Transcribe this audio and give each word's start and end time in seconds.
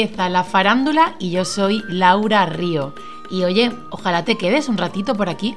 empieza 0.00 0.30
la 0.30 0.42
farándula 0.42 1.16
y 1.18 1.32
yo 1.32 1.44
soy 1.44 1.82
Laura 1.86 2.46
Río. 2.46 2.94
Y 3.30 3.44
oye, 3.44 3.70
ojalá 3.90 4.24
te 4.24 4.38
quedes 4.38 4.70
un 4.70 4.78
ratito 4.78 5.14
por 5.14 5.28
aquí. 5.28 5.54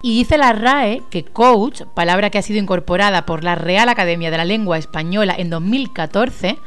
Y 0.00 0.16
dice 0.16 0.38
la 0.38 0.54
RAE 0.54 1.02
que 1.10 1.24
coach, 1.24 1.82
palabra 1.94 2.30
que 2.30 2.38
ha 2.38 2.42
sido 2.42 2.60
incorporada 2.60 3.26
por 3.26 3.44
la 3.44 3.56
Real 3.56 3.90
Academia 3.90 4.30
de 4.30 4.38
la 4.38 4.46
Lengua 4.46 4.78
Española 4.78 5.34
en 5.36 5.50
2014, 5.50 6.58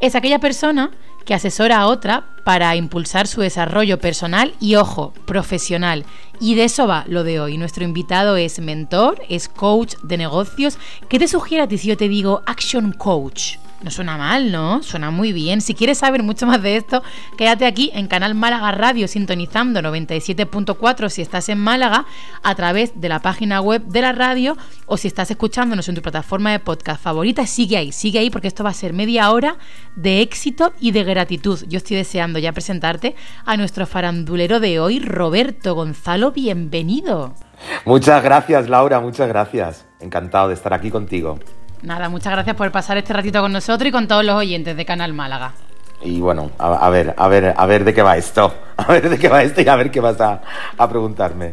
es 0.00 0.14
aquella 0.14 0.38
persona 0.38 0.90
que 1.24 1.32
asesora 1.32 1.78
a 1.78 1.86
otra 1.86 2.26
para 2.44 2.76
impulsar 2.76 3.26
su 3.26 3.40
desarrollo 3.40 3.98
personal 4.00 4.52
y, 4.60 4.74
ojo, 4.74 5.14
profesional. 5.24 6.04
Y 6.40 6.56
de 6.56 6.64
eso 6.64 6.86
va 6.86 7.04
lo 7.08 7.24
de 7.24 7.40
hoy. 7.40 7.56
Nuestro 7.56 7.84
invitado 7.84 8.36
es 8.36 8.58
mentor, 8.58 9.22
es 9.30 9.48
coach 9.48 9.94
de 10.02 10.18
negocios. 10.18 10.78
¿Qué 11.08 11.18
te 11.18 11.26
sugiere 11.28 11.64
a 11.64 11.68
ti 11.68 11.78
si 11.78 11.88
yo 11.88 11.96
te 11.96 12.08
digo 12.08 12.42
Action 12.44 12.92
Coach? 12.92 13.56
No 13.82 13.90
suena 13.90 14.18
mal, 14.18 14.52
¿no? 14.52 14.82
Suena 14.82 15.10
muy 15.10 15.32
bien. 15.32 15.62
Si 15.62 15.74
quieres 15.74 15.98
saber 15.98 16.22
mucho 16.22 16.46
más 16.46 16.60
de 16.60 16.76
esto, 16.76 17.02
quédate 17.38 17.64
aquí 17.64 17.90
en 17.94 18.08
Canal 18.08 18.34
Málaga 18.34 18.72
Radio 18.72 19.08
sintonizando 19.08 19.80
97.4 19.80 21.08
si 21.08 21.22
estás 21.22 21.48
en 21.48 21.58
Málaga 21.58 22.04
a 22.42 22.54
través 22.54 23.00
de 23.00 23.08
la 23.08 23.20
página 23.20 23.62
web 23.62 23.82
de 23.86 24.02
la 24.02 24.12
radio 24.12 24.58
o 24.84 24.98
si 24.98 25.08
estás 25.08 25.30
escuchándonos 25.30 25.88
en 25.88 25.94
tu 25.94 26.02
plataforma 26.02 26.52
de 26.52 26.58
podcast 26.58 27.02
favorita, 27.02 27.46
sigue 27.46 27.78
ahí, 27.78 27.90
sigue 27.90 28.18
ahí 28.18 28.28
porque 28.28 28.48
esto 28.48 28.64
va 28.64 28.70
a 28.70 28.74
ser 28.74 28.92
media 28.92 29.30
hora 29.30 29.56
de 29.96 30.20
éxito 30.20 30.74
y 30.78 30.90
de 30.90 31.02
gratitud. 31.02 31.64
Yo 31.66 31.78
estoy 31.78 31.96
deseando 31.96 32.38
ya 32.38 32.52
presentarte 32.52 33.16
a 33.46 33.56
nuestro 33.56 33.86
farandulero 33.86 34.60
de 34.60 34.78
hoy, 34.78 35.00
Roberto 35.00 35.74
Gonzalo, 35.74 36.32
bienvenido. 36.32 37.34
Muchas 37.86 38.22
gracias, 38.22 38.68
Laura, 38.68 39.00
muchas 39.00 39.28
gracias. 39.28 39.86
Encantado 40.00 40.48
de 40.48 40.54
estar 40.54 40.74
aquí 40.74 40.90
contigo. 40.90 41.38
Nada, 41.82 42.10
muchas 42.10 42.32
gracias 42.32 42.56
por 42.56 42.70
pasar 42.70 42.98
este 42.98 43.12
ratito 43.12 43.40
con 43.40 43.52
nosotros 43.52 43.88
y 43.88 43.92
con 43.92 44.06
todos 44.06 44.24
los 44.24 44.36
oyentes 44.36 44.76
de 44.76 44.84
Canal 44.84 45.14
Málaga. 45.14 45.52
Y 46.02 46.20
bueno, 46.20 46.50
a, 46.58 46.88
ver, 46.90 47.14
a 47.16 47.28
ver, 47.28 47.54
a 47.56 47.66
ver 47.66 47.84
de 47.84 47.94
qué 47.94 48.02
va 48.02 48.16
esto. 48.16 48.54
A 48.80 48.92
ver 48.92 49.10
de 49.10 49.18
qué 49.18 49.28
va 49.28 49.42
esto 49.42 49.60
y 49.60 49.68
a 49.68 49.76
ver 49.76 49.90
qué 49.90 50.00
vas 50.00 50.18
a, 50.22 50.40
preguntarme. 50.88 51.52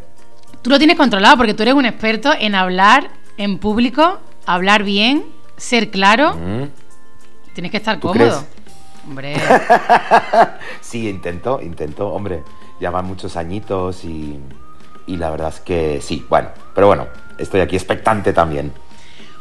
Tú 0.61 0.70
lo 0.70 0.78
tienes 0.78 0.95
controlado 0.95 1.36
porque 1.36 1.53
tú 1.53 1.64
eres 1.64 1.73
un 1.73 1.86
experto 1.86 2.31
en 2.39 2.55
hablar 2.55 3.09
en 3.36 3.58
público, 3.58 4.20
hablar 4.45 4.83
bien, 4.83 5.25
ser 5.58 5.92
claro. 5.92 6.36
Mm. 6.36 6.70
Tienes 7.53 7.72
que 7.72 7.78
estar 7.78 8.00
cómodo. 8.00 8.45
Hombre. 9.05 9.36
sí, 10.80 11.09
intento, 11.09 11.59
intento, 11.61 12.08
hombre. 12.08 12.44
Ya 12.80 12.92
van 12.92 13.03
muchos 13.03 13.36
añitos 13.36 14.05
y, 14.05 14.39
y 15.05 15.17
la 15.17 15.30
verdad 15.30 15.50
es 15.50 15.59
que 15.59 16.00
sí, 16.02 16.25
bueno, 16.30 16.48
pero 16.73 16.88
bueno, 16.88 17.08
estoy 17.38 17.59
aquí 17.59 17.75
expectante 17.75 18.31
también. 18.31 18.72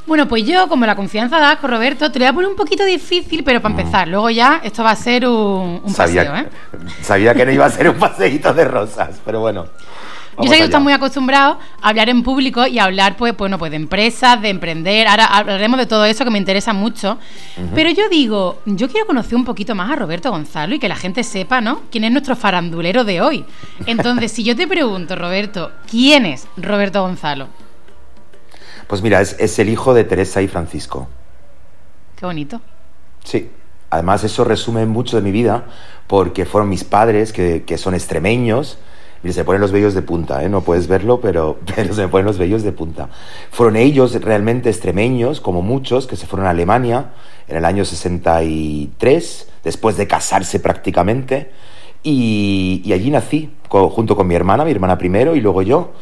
Bueno, 0.06 0.28
pues 0.28 0.44
yo, 0.44 0.68
como 0.68 0.86
la 0.86 0.94
confianza 0.94 1.38
da 1.40 1.56
con 1.58 1.70
Roberto, 1.70 2.10
te 2.12 2.18
lo 2.18 2.24
voy 2.24 2.30
a 2.30 2.32
poner 2.32 2.50
un 2.50 2.56
poquito 2.56 2.84
difícil, 2.84 3.42
pero 3.42 3.60
para 3.60 3.74
mm. 3.74 3.78
empezar. 3.78 4.08
Luego 4.08 4.30
ya 4.30 4.60
esto 4.62 4.84
va 4.84 4.92
a 4.92 4.96
ser 4.96 5.26
un, 5.26 5.82
paseo, 5.96 6.34
¿eh? 6.36 6.48
Sabía 7.02 7.34
que 7.34 7.44
no 7.44 7.52
iba 7.52 7.66
a 7.66 7.70
ser 7.70 7.90
un 7.90 7.96
paseíto 7.96 8.54
de 8.54 8.64
rosas, 8.64 9.20
pero 9.24 9.40
bueno. 9.40 9.66
Yo 10.38 10.50
sé 10.50 10.56
que 10.56 10.58
tú 10.58 10.64
estás 10.64 10.82
muy 10.82 10.92
acostumbrado 10.92 11.58
a 11.80 11.88
hablar 11.88 12.10
en 12.10 12.22
público 12.22 12.66
y 12.66 12.78
a 12.78 12.84
hablar, 12.84 13.16
pues, 13.16 13.34
bueno, 13.36 13.58
pues 13.58 13.70
de 13.70 13.78
empresas, 13.78 14.40
de 14.42 14.50
emprender. 14.50 15.08
Ahora 15.08 15.24
hablaremos 15.24 15.78
de 15.78 15.86
todo 15.86 16.04
eso 16.04 16.24
que 16.24 16.30
me 16.30 16.38
interesa 16.38 16.74
mucho. 16.74 17.18
Pero 17.74 17.90
yo 17.90 18.08
digo, 18.10 18.60
yo 18.66 18.88
quiero 18.88 19.06
conocer 19.06 19.34
un 19.34 19.46
poquito 19.46 19.74
más 19.74 19.90
a 19.90 19.96
Roberto 19.96 20.30
Gonzalo 20.30 20.74
y 20.74 20.78
que 20.78 20.88
la 20.88 20.96
gente 20.96 21.24
sepa, 21.24 21.60
¿no? 21.62 21.80
Quién 21.90 22.04
es 22.04 22.12
nuestro 22.12 22.36
farandulero 22.36 23.04
de 23.04 23.22
hoy. 23.22 23.44
Entonces, 23.86 24.30
si 24.30 24.44
yo 24.44 24.54
te 24.54 24.66
pregunto, 24.66 25.16
Roberto, 25.16 25.72
¿quién 25.90 26.26
es 26.26 26.46
Roberto 26.58 27.00
Gonzalo? 27.00 27.48
Pues 28.86 29.02
mira, 29.02 29.20
es, 29.20 29.58
el 29.58 29.68
hijo 29.68 29.94
de 29.94 30.04
Teresa 30.04 30.42
y 30.42 30.48
Francisco. 30.48 31.08
Qué 32.16 32.26
bonito. 32.26 32.60
Sí. 33.24 33.50
Además, 33.90 34.24
eso 34.24 34.44
resume 34.44 34.84
mucho 34.86 35.16
de 35.16 35.22
mi 35.22 35.30
vida, 35.30 35.64
porque 36.06 36.44
fueron 36.44 36.68
mis 36.68 36.84
padres, 36.84 37.32
que, 37.32 37.78
son 37.78 37.94
extremeños. 37.94 38.78
Mira, 39.22 39.34
se 39.34 39.44
ponen 39.44 39.60
los 39.60 39.72
vellos 39.72 39.94
de 39.94 40.02
punta, 40.02 40.44
¿eh? 40.44 40.48
no 40.48 40.60
puedes 40.60 40.88
verlo, 40.88 41.20
pero, 41.20 41.58
pero 41.74 41.94
se 41.94 42.02
me 42.02 42.08
ponen 42.08 42.26
los 42.26 42.38
vellos 42.38 42.62
de 42.62 42.72
punta. 42.72 43.08
Fueron 43.50 43.76
ellos 43.76 44.20
realmente 44.20 44.70
extremeños, 44.70 45.40
como 45.40 45.62
muchos, 45.62 46.06
que 46.06 46.16
se 46.16 46.26
fueron 46.26 46.46
a 46.46 46.50
Alemania 46.50 47.12
en 47.48 47.56
el 47.56 47.64
año 47.64 47.84
63, 47.84 49.48
después 49.64 49.96
de 49.96 50.06
casarse 50.06 50.60
prácticamente. 50.60 51.50
Y, 52.02 52.82
y 52.84 52.92
allí 52.92 53.10
nací, 53.10 53.50
junto 53.68 54.16
con 54.16 54.26
mi 54.26 54.34
hermana, 54.34 54.64
mi 54.64 54.70
hermana 54.70 54.96
primero 54.96 55.34
y 55.34 55.40
luego 55.40 55.62
yo 55.62 55.92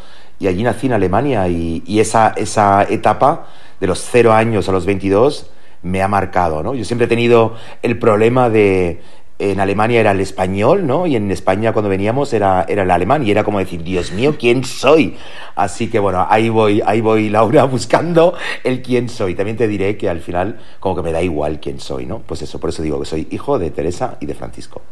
y 0.44 0.46
allí 0.46 0.62
nací 0.62 0.88
en 0.88 0.92
Alemania 0.92 1.48
y, 1.48 1.82
esa, 1.98 2.34
esa 2.36 2.82
etapa 2.82 3.46
de 3.80 3.86
los 3.86 3.98
cero 3.98 4.34
años 4.34 4.68
a 4.68 4.72
los 4.72 4.84
22 4.84 5.50
me 5.82 6.02
ha 6.02 6.08
marcado, 6.08 6.62
¿no? 6.62 6.74
Yo 6.74 6.84
siempre 6.84 7.06
he 7.06 7.08
tenido 7.08 7.54
el 7.80 7.98
problema 7.98 8.50
de 8.50 9.00
en 9.38 9.58
Alemania 9.58 10.00
era 10.00 10.10
el 10.10 10.20
español, 10.20 10.86
¿no? 10.86 11.06
Y 11.06 11.16
en 11.16 11.30
España 11.30 11.72
cuando 11.72 11.88
veníamos 11.88 12.34
era, 12.34 12.66
era 12.68 12.82
el 12.82 12.90
alemán 12.90 13.26
y 13.26 13.30
era 13.30 13.42
como 13.42 13.58
decir, 13.58 13.82
Dios 13.82 14.12
mío, 14.12 14.36
¿quién 14.38 14.64
soy? 14.64 15.16
Así 15.56 15.88
que 15.88 15.98
bueno, 15.98 16.26
ahí 16.28 16.50
voy, 16.50 16.82
ahí 16.84 17.00
voy 17.00 17.30
Laura 17.30 17.64
buscando 17.64 18.34
el 18.64 18.82
quién 18.82 19.08
soy. 19.08 19.34
También 19.34 19.56
te 19.56 19.66
diré 19.66 19.96
que 19.96 20.10
al 20.10 20.20
final 20.20 20.60
como 20.78 20.94
que 20.94 21.02
me 21.02 21.10
da 21.10 21.22
igual 21.22 21.58
quién 21.58 21.80
soy, 21.80 22.04
¿no? 22.04 22.18
Pues 22.18 22.42
eso, 22.42 22.60
por 22.60 22.68
eso 22.68 22.82
digo 22.82 23.00
que 23.00 23.06
soy 23.06 23.28
hijo 23.30 23.58
de 23.58 23.70
Teresa 23.70 24.18
y 24.20 24.26
de 24.26 24.34
Francisco. 24.34 24.82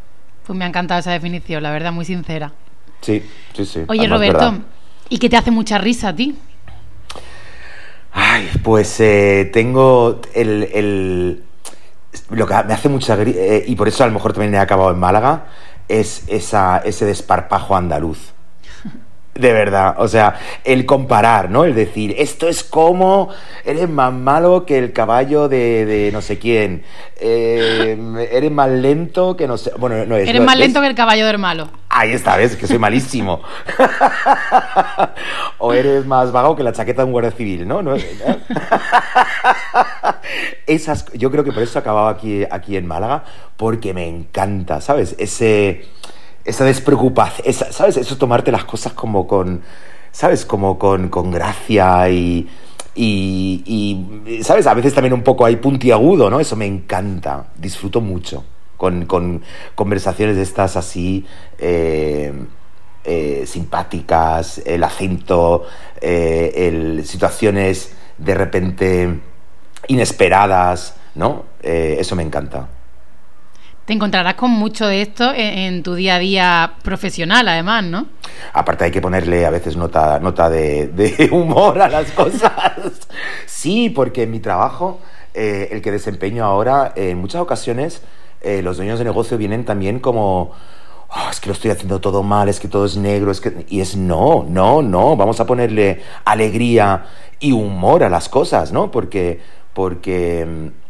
Pues 0.47 0.59
me 0.59 0.65
ha 0.65 0.69
encantado 0.69 1.01
esa 1.01 1.13
definición, 1.13 1.63
la 1.63 1.71
verdad, 1.71 1.93
muy 1.93 2.07
sincera. 2.07 2.53
Sí, 3.03 3.23
sí, 3.53 3.67
sí. 3.67 3.81
Oye, 3.89 4.09
Roberto, 4.09 4.55
¿Y 5.09 5.19
qué 5.19 5.29
te 5.29 5.37
hace 5.37 5.51
mucha 5.51 5.79
risa 5.79 6.09
a 6.09 6.17
ti? 6.17 6.37
Ay, 8.13 8.51
pues 8.63 9.01
eh, 9.01 9.51
tengo 9.53 10.21
el, 10.35 11.43
Lo 12.31 12.47
que 12.47 12.55
me 12.65 12.75
hace 12.75 12.89
mucha 12.89 13.17
eh, 13.23 13.65
y 13.67 13.75
por 13.75 13.89
eso 13.89 14.05
a 14.05 14.07
lo 14.07 14.13
mejor 14.13 14.33
también 14.33 14.55
he 14.55 14.59
acabado 14.59 14.91
en 14.91 14.99
Málaga, 14.99 15.47
es 15.89 16.25
esa, 16.29 16.79
ese 16.79 17.07
desparpajo 17.07 17.77
andaluz. 17.77 18.33
De 19.35 19.55
verdad, 19.55 19.95
o 19.97 20.09
sea, 20.09 20.39
el 20.63 20.85
comparar, 20.85 21.49
¿no? 21.49 21.65
El 21.65 21.75
decir, 21.75 22.15
esto 22.19 22.49
es 22.49 22.63
como, 22.63 23.31
eres 23.65 23.89
más 23.89 24.13
malo 24.13 24.67
que 24.67 24.77
el 24.77 24.93
caballo 24.93 25.49
de, 25.49 26.11
no 26.13 26.21
sé 26.21 26.39
quién, 26.39 26.85
eh, 27.19 28.29
eres 28.31 28.51
más 28.51 28.69
lento 28.69 29.35
que 29.35 29.49
no 29.49 29.57
sé, 29.57 29.73
bueno, 29.79 30.05
no 30.05 30.17
es... 30.17 30.29
Eres 30.29 30.43
más 30.43 30.59
lento 30.59 30.83
que 30.83 30.87
el 30.87 30.95
caballo 30.95 31.25
del 31.25 31.39
malo. 31.39 31.71
Ahí 31.89 32.13
está, 32.13 32.37
ves, 32.37 32.57
que 32.57 32.67
soy 32.67 32.79
malísimo. 32.79 33.41
o 35.59 35.73
eres 35.73 36.05
más 36.05 36.31
vago 36.31 36.55
que 36.55 36.63
la 36.63 36.73
chaqueta 36.73 37.01
de 37.01 37.07
un 37.07 37.13
guardia 37.13 37.31
civil, 37.31 37.67
¿no? 37.67 37.83
¿No? 37.83 37.97
Esas, 40.67 41.11
yo 41.15 41.31
creo 41.31 41.43
que 41.43 41.53
por 41.53 41.63
eso 41.63 41.79
he 41.79 41.81
acabado 41.81 42.09
aquí, 42.09 42.45
aquí 42.51 42.77
en 42.77 42.87
Málaga, 42.87 43.25
porque 43.57 43.95
me 43.95 44.07
encanta, 44.07 44.83
¿sabes? 44.83 45.17
Ese 45.19 45.87
esa 46.45 46.65
despreocupación, 46.65 47.53
¿sabes? 47.53 47.97
Eso 47.97 48.17
tomarte 48.17 48.51
las 48.51 48.65
cosas 48.65 48.93
como 48.93 49.27
con, 49.27 49.63
¿sabes? 50.11 50.45
Como 50.45 50.79
con, 50.79 51.09
con 51.09 51.31
gracia 51.31 52.09
y, 52.11 52.49
y, 52.95 54.41
¿sabes? 54.43 54.67
A 54.67 54.75
veces 54.75 54.95
también 54.95 55.15
un 55.15 55.23
poco 55.23 55.45
hay 55.45 55.57
puntiagudo, 55.57 56.31
¿no? 56.31 56.41
Eso 56.41 56.57
me 56.57 56.67
encanta, 56.67 57.47
disfruto 57.57 58.01
mucho 58.01 58.45
con, 58.77 59.07
con 59.07 59.43
conversaciones 59.75 60.37
de 60.37 60.43
estas 60.43 60.77
así 60.77 61.25
eh, 61.59 62.33
eh, 63.05 63.45
simpáticas, 63.47 64.61
el 64.67 64.83
acento, 64.85 65.65
eh, 66.01 66.53
el, 66.57 67.07
situaciones 67.07 67.95
de 68.19 68.35
repente 68.35 69.21
inesperadas, 69.89 70.97
¿no? 71.15 71.45
eso 71.63 72.17
me 72.17 72.23
encanta. 72.25 72.69
Encontrarás 73.93 74.35
con 74.37 74.51
mucho 74.51 74.87
de 74.87 75.03
esto 75.03 75.33
en, 75.35 75.83
tu 75.83 75.95
día 75.95 76.15
a 76.15 76.19
día 76.19 76.73
profesional, 76.83 77.47
además, 77.47 77.85
¿no? 77.85 78.07
Aparte 78.55 78.85
hay 78.85 78.91
que 78.91 79.03
ponerle 79.03 79.45
a 79.45 79.51
veces 79.51 79.77
nota, 79.77 80.19
nota 80.19 80.49
de, 80.49 81.29
humor 81.31 81.79
a 81.79 81.91
las 81.91 82.11
cosas. 82.13 82.53
sí, 83.45 83.91
porque 83.91 84.23
en 84.23 84.31
mi 84.31 84.41
trabajo, 84.41 85.01
eh, 85.35 85.69
el 85.73 85.83
que 85.83 85.93
desempeño 85.93 86.43
ahora, 86.43 86.95
en 86.97 87.19
muchas 87.19 87.43
ocasiones 87.43 88.01
eh, 88.41 88.63
los 88.63 88.79
dueños 88.79 88.99
de 88.99 89.05
negocio 89.05 89.37
vienen 89.37 89.67
también 89.67 90.01
como... 90.01 90.53
Oh, 91.15 91.29
es 91.31 91.39
que 91.39 91.49
lo 91.49 91.53
estoy 91.53 91.71
haciendo 91.71 92.01
todo 92.01 92.23
mal, 92.23 92.49
es 92.49 92.59
que 92.59 92.69
todo 92.69 92.87
es 92.87 92.97
negro, 92.97 93.31
es 93.31 93.43
que... 93.43 93.67
Y 93.69 93.83
es 93.83 93.95
no, 93.95 94.47
no, 94.49 94.81
no, 94.81 95.17
vamos 95.17 95.39
a 95.39 95.47
ponerle 95.47 96.01
alegría 96.25 97.05
y 97.41 97.53
humor 97.53 98.05
a 98.05 98.09
las 98.09 98.31
cosas, 98.31 98.73
¿no? 98.73 98.91
Porque, 98.91 99.39
porque 99.75 100.47
mm, 100.47 100.82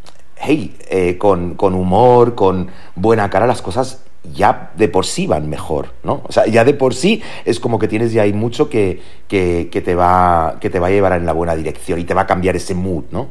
hey, 0.43 0.75
eh, 0.91 1.17
con, 1.19 1.57
humor, 1.61 2.35
con 2.35 2.69
buena 2.97 3.31
cara, 3.31 3.47
las 3.47 3.63
cosas 3.63 4.03
ya 4.35 4.71
de 4.77 4.89
por 4.89 5.07
sí 5.07 5.27
van 5.27 5.49
mejor, 5.49 5.95
¿no? 6.05 6.23
O 6.25 6.33
sea, 6.33 6.47
ya 6.47 6.65
de 6.65 6.75
por 6.75 6.95
sí 6.95 7.23
es 7.45 7.59
como 7.61 7.79
que 7.79 7.89
tienes 7.89 8.13
ya 8.13 8.23
ahí 8.23 8.33
mucho 8.33 8.69
que, 8.69 9.01
que, 9.29 9.67
te 9.67 9.95
va, 9.95 10.57
que 10.61 10.71
te 10.71 10.79
va 10.79 10.89
a 10.89 10.91
llevar 10.91 11.13
en 11.15 11.27
la 11.27 11.33
buena 11.33 11.55
dirección 11.55 11.99
y 11.99 12.05
te 12.05 12.15
va 12.15 12.23
a 12.23 12.27
cambiar 12.27 12.57
ese 12.57 12.75
mood, 12.75 13.05
¿no? 13.11 13.29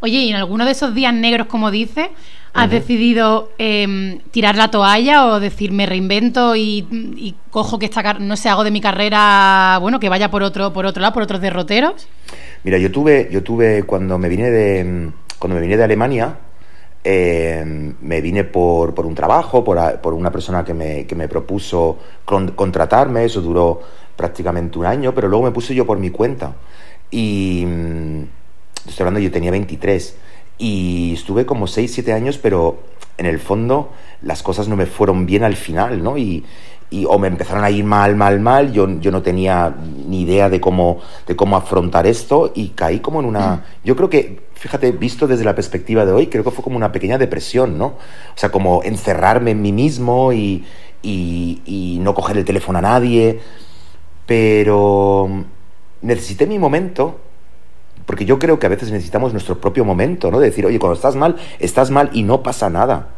Oye, 0.00 0.18
y 0.18 0.30
en 0.30 0.36
alguno 0.36 0.64
de 0.64 0.72
esos 0.72 0.94
días 0.94 1.14
negros, 1.14 1.46
como 1.46 1.70
dices, 1.70 2.08
¿has 2.54 2.68
decidido 2.68 3.52
em, 3.58 4.18
tirar 4.32 4.56
la 4.56 4.68
toalla 4.68 5.26
o 5.26 5.38
decir 5.38 5.70
me 5.70 5.86
reinvento 5.86 6.56
y, 6.56 7.36
cojo 7.50 7.78
que 7.78 7.86
esta 7.86 8.14
no 8.14 8.36
sé, 8.36 8.48
hago 8.48 8.64
de 8.64 8.72
mi 8.72 8.80
carrera, 8.80 9.78
bueno, 9.80 10.00
que 10.00 10.08
vaya 10.08 10.30
por 10.30 10.42
otro, 10.42 10.72
por 10.72 10.86
otro 10.86 11.00
lado, 11.00 11.14
por 11.14 11.22
otros 11.22 11.40
derroteros? 11.40 12.08
Mira, 12.64 12.78
yo 12.78 12.90
tuve, 12.90 13.28
yo 13.30 13.44
tuve 13.44 13.84
cuando 13.84 14.18
me 14.18 14.28
vine 14.28 14.50
de 14.50 15.12
cuando 15.42 15.56
me 15.56 15.62
vine 15.62 15.76
de 15.76 15.82
Alemania, 15.82 16.38
eh, 17.02 17.64
me 18.00 18.20
vine 18.20 18.44
por, 18.44 18.94
por 18.94 19.06
un 19.06 19.14
trabajo, 19.16 19.64
por, 19.64 20.00
por, 20.00 20.14
una 20.14 20.30
persona 20.30 20.64
que 20.64 20.72
me, 20.72 21.04
que 21.04 21.16
me 21.16 21.26
propuso 21.26 21.98
contratarme, 22.24 23.24
eso 23.24 23.40
duró 23.40 23.80
prácticamente 24.14 24.78
un 24.78 24.86
año, 24.86 25.12
pero 25.12 25.26
luego 25.26 25.46
me 25.46 25.50
puse 25.50 25.74
yo 25.74 25.84
por 25.84 25.98
mi 25.98 26.10
cuenta. 26.10 26.54
Y 27.10 27.64
mm, 27.66 28.22
estoy 28.86 29.02
hablando, 29.02 29.18
yo 29.18 29.32
tenía 29.32 29.50
23 29.50 30.16
y 30.58 31.14
estuve 31.14 31.44
como 31.44 31.66
6, 31.66 31.92
7 31.92 32.12
años, 32.12 32.38
pero 32.38 32.78
en 33.18 33.26
el 33.26 33.40
fondo 33.40 33.90
las 34.22 34.44
cosas 34.44 34.68
no 34.68 34.76
me 34.76 34.86
fueron 34.86 35.26
bien 35.26 35.42
al 35.42 35.56
final, 35.56 36.04
¿no? 36.04 36.16
Y, 36.16 36.44
y 36.88 37.04
o 37.06 37.18
me 37.18 37.26
empezaron 37.26 37.64
a 37.64 37.70
ir 37.70 37.84
mal, 37.84 38.14
mal, 38.14 38.38
mal, 38.38 38.72
yo, 38.72 38.88
yo 39.00 39.10
no 39.10 39.22
tenía 39.22 39.74
ni 40.06 40.22
idea 40.22 40.48
de 40.48 40.60
cómo, 40.60 41.00
de 41.26 41.34
cómo 41.34 41.56
afrontar 41.56 42.06
esto 42.06 42.52
y 42.54 42.68
caí 42.68 43.00
como 43.00 43.18
en 43.18 43.26
una... 43.26 43.56
Mm. 43.56 43.62
Yo 43.82 43.96
creo 43.96 44.08
que, 44.08 44.51
fíjate, 44.62 44.92
visto 44.92 45.26
desde 45.26 45.42
la 45.42 45.56
perspectiva 45.56 46.06
de 46.06 46.12
hoy, 46.12 46.28
creo 46.28 46.44
que 46.44 46.52
fue 46.52 46.62
como 46.62 46.76
una 46.76 46.92
pequeña 46.92 47.18
depresión, 47.18 47.76
¿no? 47.76 47.86
O 47.86 48.36
sea, 48.36 48.52
como 48.52 48.84
encerrarme 48.84 49.50
en 49.50 49.60
mí 49.60 49.72
mismo 49.72 50.32
y, 50.32 50.64
y, 51.02 51.62
y 51.66 51.98
no 52.00 52.14
coger 52.14 52.38
el 52.38 52.44
teléfono 52.44 52.78
a 52.78 52.82
nadie, 52.82 53.40
pero 54.24 55.28
necesité 56.00 56.46
mi 56.46 56.60
momento 56.60 57.18
porque 58.06 58.24
yo 58.24 58.38
creo 58.38 58.60
que 58.60 58.66
a 58.66 58.68
veces 58.68 58.92
necesitamos 58.92 59.32
nuestro 59.32 59.60
propio 59.60 59.84
momento, 59.84 60.30
¿no? 60.30 60.38
De 60.38 60.46
decir, 60.46 60.64
oye, 60.64 60.78
cuando 60.78 60.94
estás 60.94 61.16
mal, 61.16 61.34
estás 61.58 61.90
mal 61.90 62.10
y 62.12 62.22
no 62.22 62.44
pasa 62.44 62.70
nada. 62.70 63.08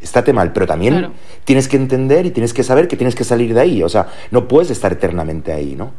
Estate 0.00 0.32
mal, 0.32 0.52
pero 0.52 0.68
también 0.68 1.10
tienes 1.44 1.66
que 1.66 1.76
entender 1.76 2.24
y 2.24 2.30
tienes 2.30 2.54
que 2.54 2.62
saber 2.62 2.86
que 2.86 2.96
tienes 2.96 3.16
que 3.16 3.24
salir 3.24 3.52
de 3.52 3.60
ahí. 3.60 3.82
O 3.82 3.88
sea, 3.88 4.08
no 4.30 4.46
puedes 4.46 4.70
estar 4.70 4.92
eternamente 4.92 5.52
ahí, 5.52 5.74
¿no? 5.74 5.90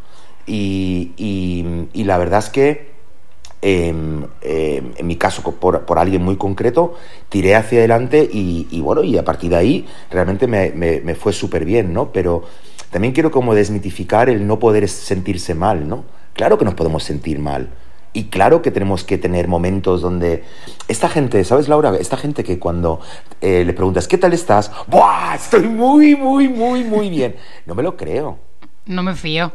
Y, 0.48 1.12
y, 1.18 2.04
la 2.06 2.18
verdad 2.18 2.40
es 2.40 2.50
que 2.50 2.95
em, 3.62 4.24
em, 4.42 4.92
en 4.98 5.08
mi 5.08 5.16
caso, 5.16 5.42
por, 5.42 5.86
por, 5.86 6.00
alguien 6.00 6.24
muy 6.24 6.38
concreto, 6.38 6.94
tiré 7.30 7.56
hacia 7.56 7.80
adelante 7.80 8.28
y, 8.32 8.82
bueno, 8.82 9.04
y 9.04 9.18
a 9.18 9.26
partir 9.26 9.50
de 9.50 9.56
ahí 9.58 9.86
realmente 10.12 10.48
me, 10.48 10.72
me, 10.72 11.02
me 11.02 11.16
fue 11.16 11.34
súper 11.34 11.66
bien, 11.66 11.94
¿no? 11.94 12.12
Pero 12.12 12.44
también 12.92 13.14
quiero 13.14 13.32
como 13.32 13.56
desmitificar 13.56 14.30
el 14.30 14.48
no 14.48 14.60
poder 14.60 14.88
sentirse 14.88 15.56
mal, 15.56 15.88
¿no? 15.88 16.06
Claro 16.34 16.58
que 16.58 16.66
nos 16.66 16.74
podemos 16.76 17.04
sentir 17.04 17.40
mal 17.40 17.70
y 18.16 18.30
claro 18.30 18.62
que 18.62 18.72
tenemos 18.72 19.04
que 19.04 19.18
tener 19.18 19.50
momentos 19.50 20.02
donde 20.02 20.44
esta 20.88 21.10
gente, 21.10 21.44
¿sabes 21.44 21.68
Laura? 21.68 21.98
Esta 22.00 22.16
gente 22.16 22.46
que 22.46 22.58
cuando 22.58 23.02
eh, 23.42 23.66
le 23.66 23.74
preguntas, 23.74 24.08
¿qué 24.08 24.18
tal 24.18 24.32
estás? 24.32 24.72
¡Buah! 24.88 25.36
Estoy 25.36 25.68
muy, 25.68 26.16
muy, 26.16 26.48
muy, 26.48 26.86
muy 26.86 27.10
bien. 27.10 27.36
No 27.66 27.76
me 27.76 27.84
lo 27.84 27.98
creo. 27.98 28.40
No 28.86 29.02
me 29.02 29.16
fío. 29.16 29.52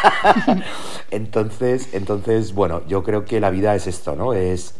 entonces, 1.10 1.88
entonces, 1.92 2.52
bueno, 2.52 2.82
yo 2.86 3.02
creo 3.02 3.24
que 3.24 3.40
la 3.40 3.50
vida 3.50 3.74
es 3.74 3.86
esto, 3.86 4.16
¿no? 4.16 4.34
Es, 4.34 4.74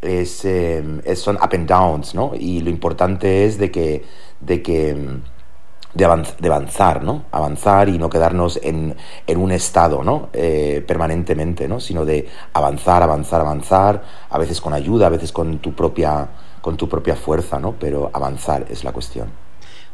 es, 0.00 0.44
eh, 0.44 0.82
son 1.16 1.36
up 1.36 1.50
and 1.52 1.68
downs, 1.68 2.14
¿no? 2.14 2.32
Y 2.38 2.60
lo 2.60 2.70
importante 2.70 3.44
es 3.44 3.58
de 3.58 3.70
que, 3.70 4.04
de 4.40 4.62
que 4.62 5.20
de, 5.94 6.04
avanzar, 6.04 7.02
¿no? 7.02 7.24
Avanzar 7.32 7.88
y 7.88 7.98
no 7.98 8.08
quedarnos 8.08 8.60
en, 8.62 8.96
un 9.36 9.52
estado, 9.52 10.04
¿no? 10.04 10.28
Eh, 10.32 10.84
permanentemente, 10.86 11.66
¿no? 11.66 11.80
Sino 11.80 12.04
de 12.04 12.28
avanzar, 12.52 13.02
avanzar, 13.02 13.40
avanzar, 13.40 14.02
a 14.28 14.38
veces 14.38 14.60
con 14.60 14.72
ayuda, 14.72 15.06
a 15.06 15.10
veces 15.10 15.32
con 15.32 15.58
tu 15.58 15.74
propia, 15.74 16.28
con 16.60 16.76
tu 16.76 16.88
propia 16.88 17.16
fuerza, 17.16 17.58
¿no? 17.58 17.74
Pero 17.78 18.10
avanzar 18.12 18.66
es 18.70 18.84
la 18.84 18.92
cuestión. 18.92 19.49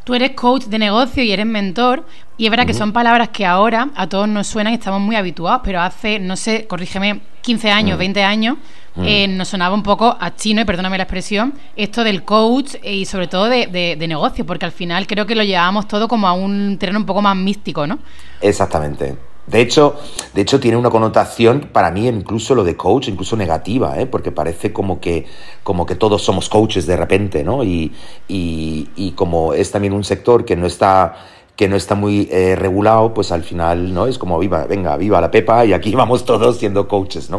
Tú 0.06 0.14
eres 0.14 0.30
coach 0.36 0.66
de 0.66 0.78
negocio 0.78 1.20
y 1.24 1.32
eres 1.32 1.46
mentor, 1.46 2.04
y 2.36 2.44
es 2.44 2.50
verdad 2.52 2.64
que 2.64 2.74
son 2.74 2.92
palabras 2.92 3.30
que 3.30 3.44
ahora 3.44 3.90
a 3.96 4.08
todos 4.08 4.28
nos 4.28 4.46
suenan 4.46 4.72
y 4.72 4.76
estamos 4.76 5.00
muy 5.00 5.16
habituados, 5.16 5.62
pero 5.64 5.80
hace, 5.80 6.20
no 6.20 6.36
sé, 6.36 6.68
corrígeme, 6.68 7.22
15 7.40 7.72
años, 7.72 7.98
20 7.98 8.22
años. 8.22 8.56
Eh, 9.02 9.26
nos 9.26 9.48
sonaba 9.48 9.74
un 9.74 9.82
poco 9.82 10.16
a 10.20 10.36
chino, 10.36 10.60
y 10.60 10.64
perdóname 10.64 10.96
la 10.96 11.02
expresión, 11.02 11.54
esto 11.74 12.04
del 12.04 12.22
coach 12.22 12.76
y 12.84 13.04
sobre 13.04 13.26
todo 13.26 13.48
de, 13.48 13.66
de, 13.66 14.06
negocio, 14.06 14.46
porque 14.46 14.64
al 14.64 14.70
final 14.70 15.08
creo 15.08 15.26
que 15.26 15.34
lo 15.34 15.42
llevábamos 15.42 15.88
todo 15.88 16.06
como 16.06 16.28
a 16.28 16.34
un 16.34 16.78
terreno 16.78 17.00
un 17.00 17.06
poco 17.06 17.20
más 17.20 17.34
místico, 17.34 17.84
¿no? 17.84 17.98
Exactamente. 18.40 19.16
De 19.46 19.60
hecho, 19.60 19.96
de 20.34 20.42
hecho, 20.42 20.58
tiene 20.58 20.76
una 20.76 20.90
connotación 20.90 21.68
para 21.72 21.90
mí 21.90 22.08
incluso 22.08 22.54
lo 22.54 22.64
de 22.64 22.76
coach, 22.76 23.08
incluso 23.08 23.36
negativa, 23.36 23.98
¿eh? 23.98 24.06
porque 24.06 24.32
parece 24.32 24.72
como 24.72 25.00
que, 25.00 25.26
como 25.62 25.86
que 25.86 25.94
todos 25.94 26.22
somos 26.22 26.48
coaches 26.48 26.86
de 26.86 26.96
repente, 26.96 27.44
¿no? 27.44 27.62
Y, 27.62 27.92
y, 28.26 28.88
y 28.96 29.12
como 29.12 29.54
es 29.54 29.70
también 29.70 29.92
un 29.92 30.04
sector 30.04 30.44
que 30.44 30.56
no 30.56 30.66
está 30.66 31.14
que 31.56 31.68
no 31.68 31.76
está 31.76 31.94
muy 31.94 32.28
eh, 32.30 32.54
regulado, 32.54 33.14
pues 33.14 33.32
al 33.32 33.42
final, 33.42 33.94
¿no? 33.94 34.06
Es 34.06 34.18
como, 34.18 34.38
viva, 34.38 34.66
venga, 34.66 34.96
viva 34.96 35.20
la 35.20 35.30
Pepa 35.30 35.64
y 35.64 35.72
aquí 35.72 35.94
vamos 35.94 36.24
todos 36.24 36.58
siendo 36.58 36.86
coaches, 36.86 37.30
¿no? 37.30 37.38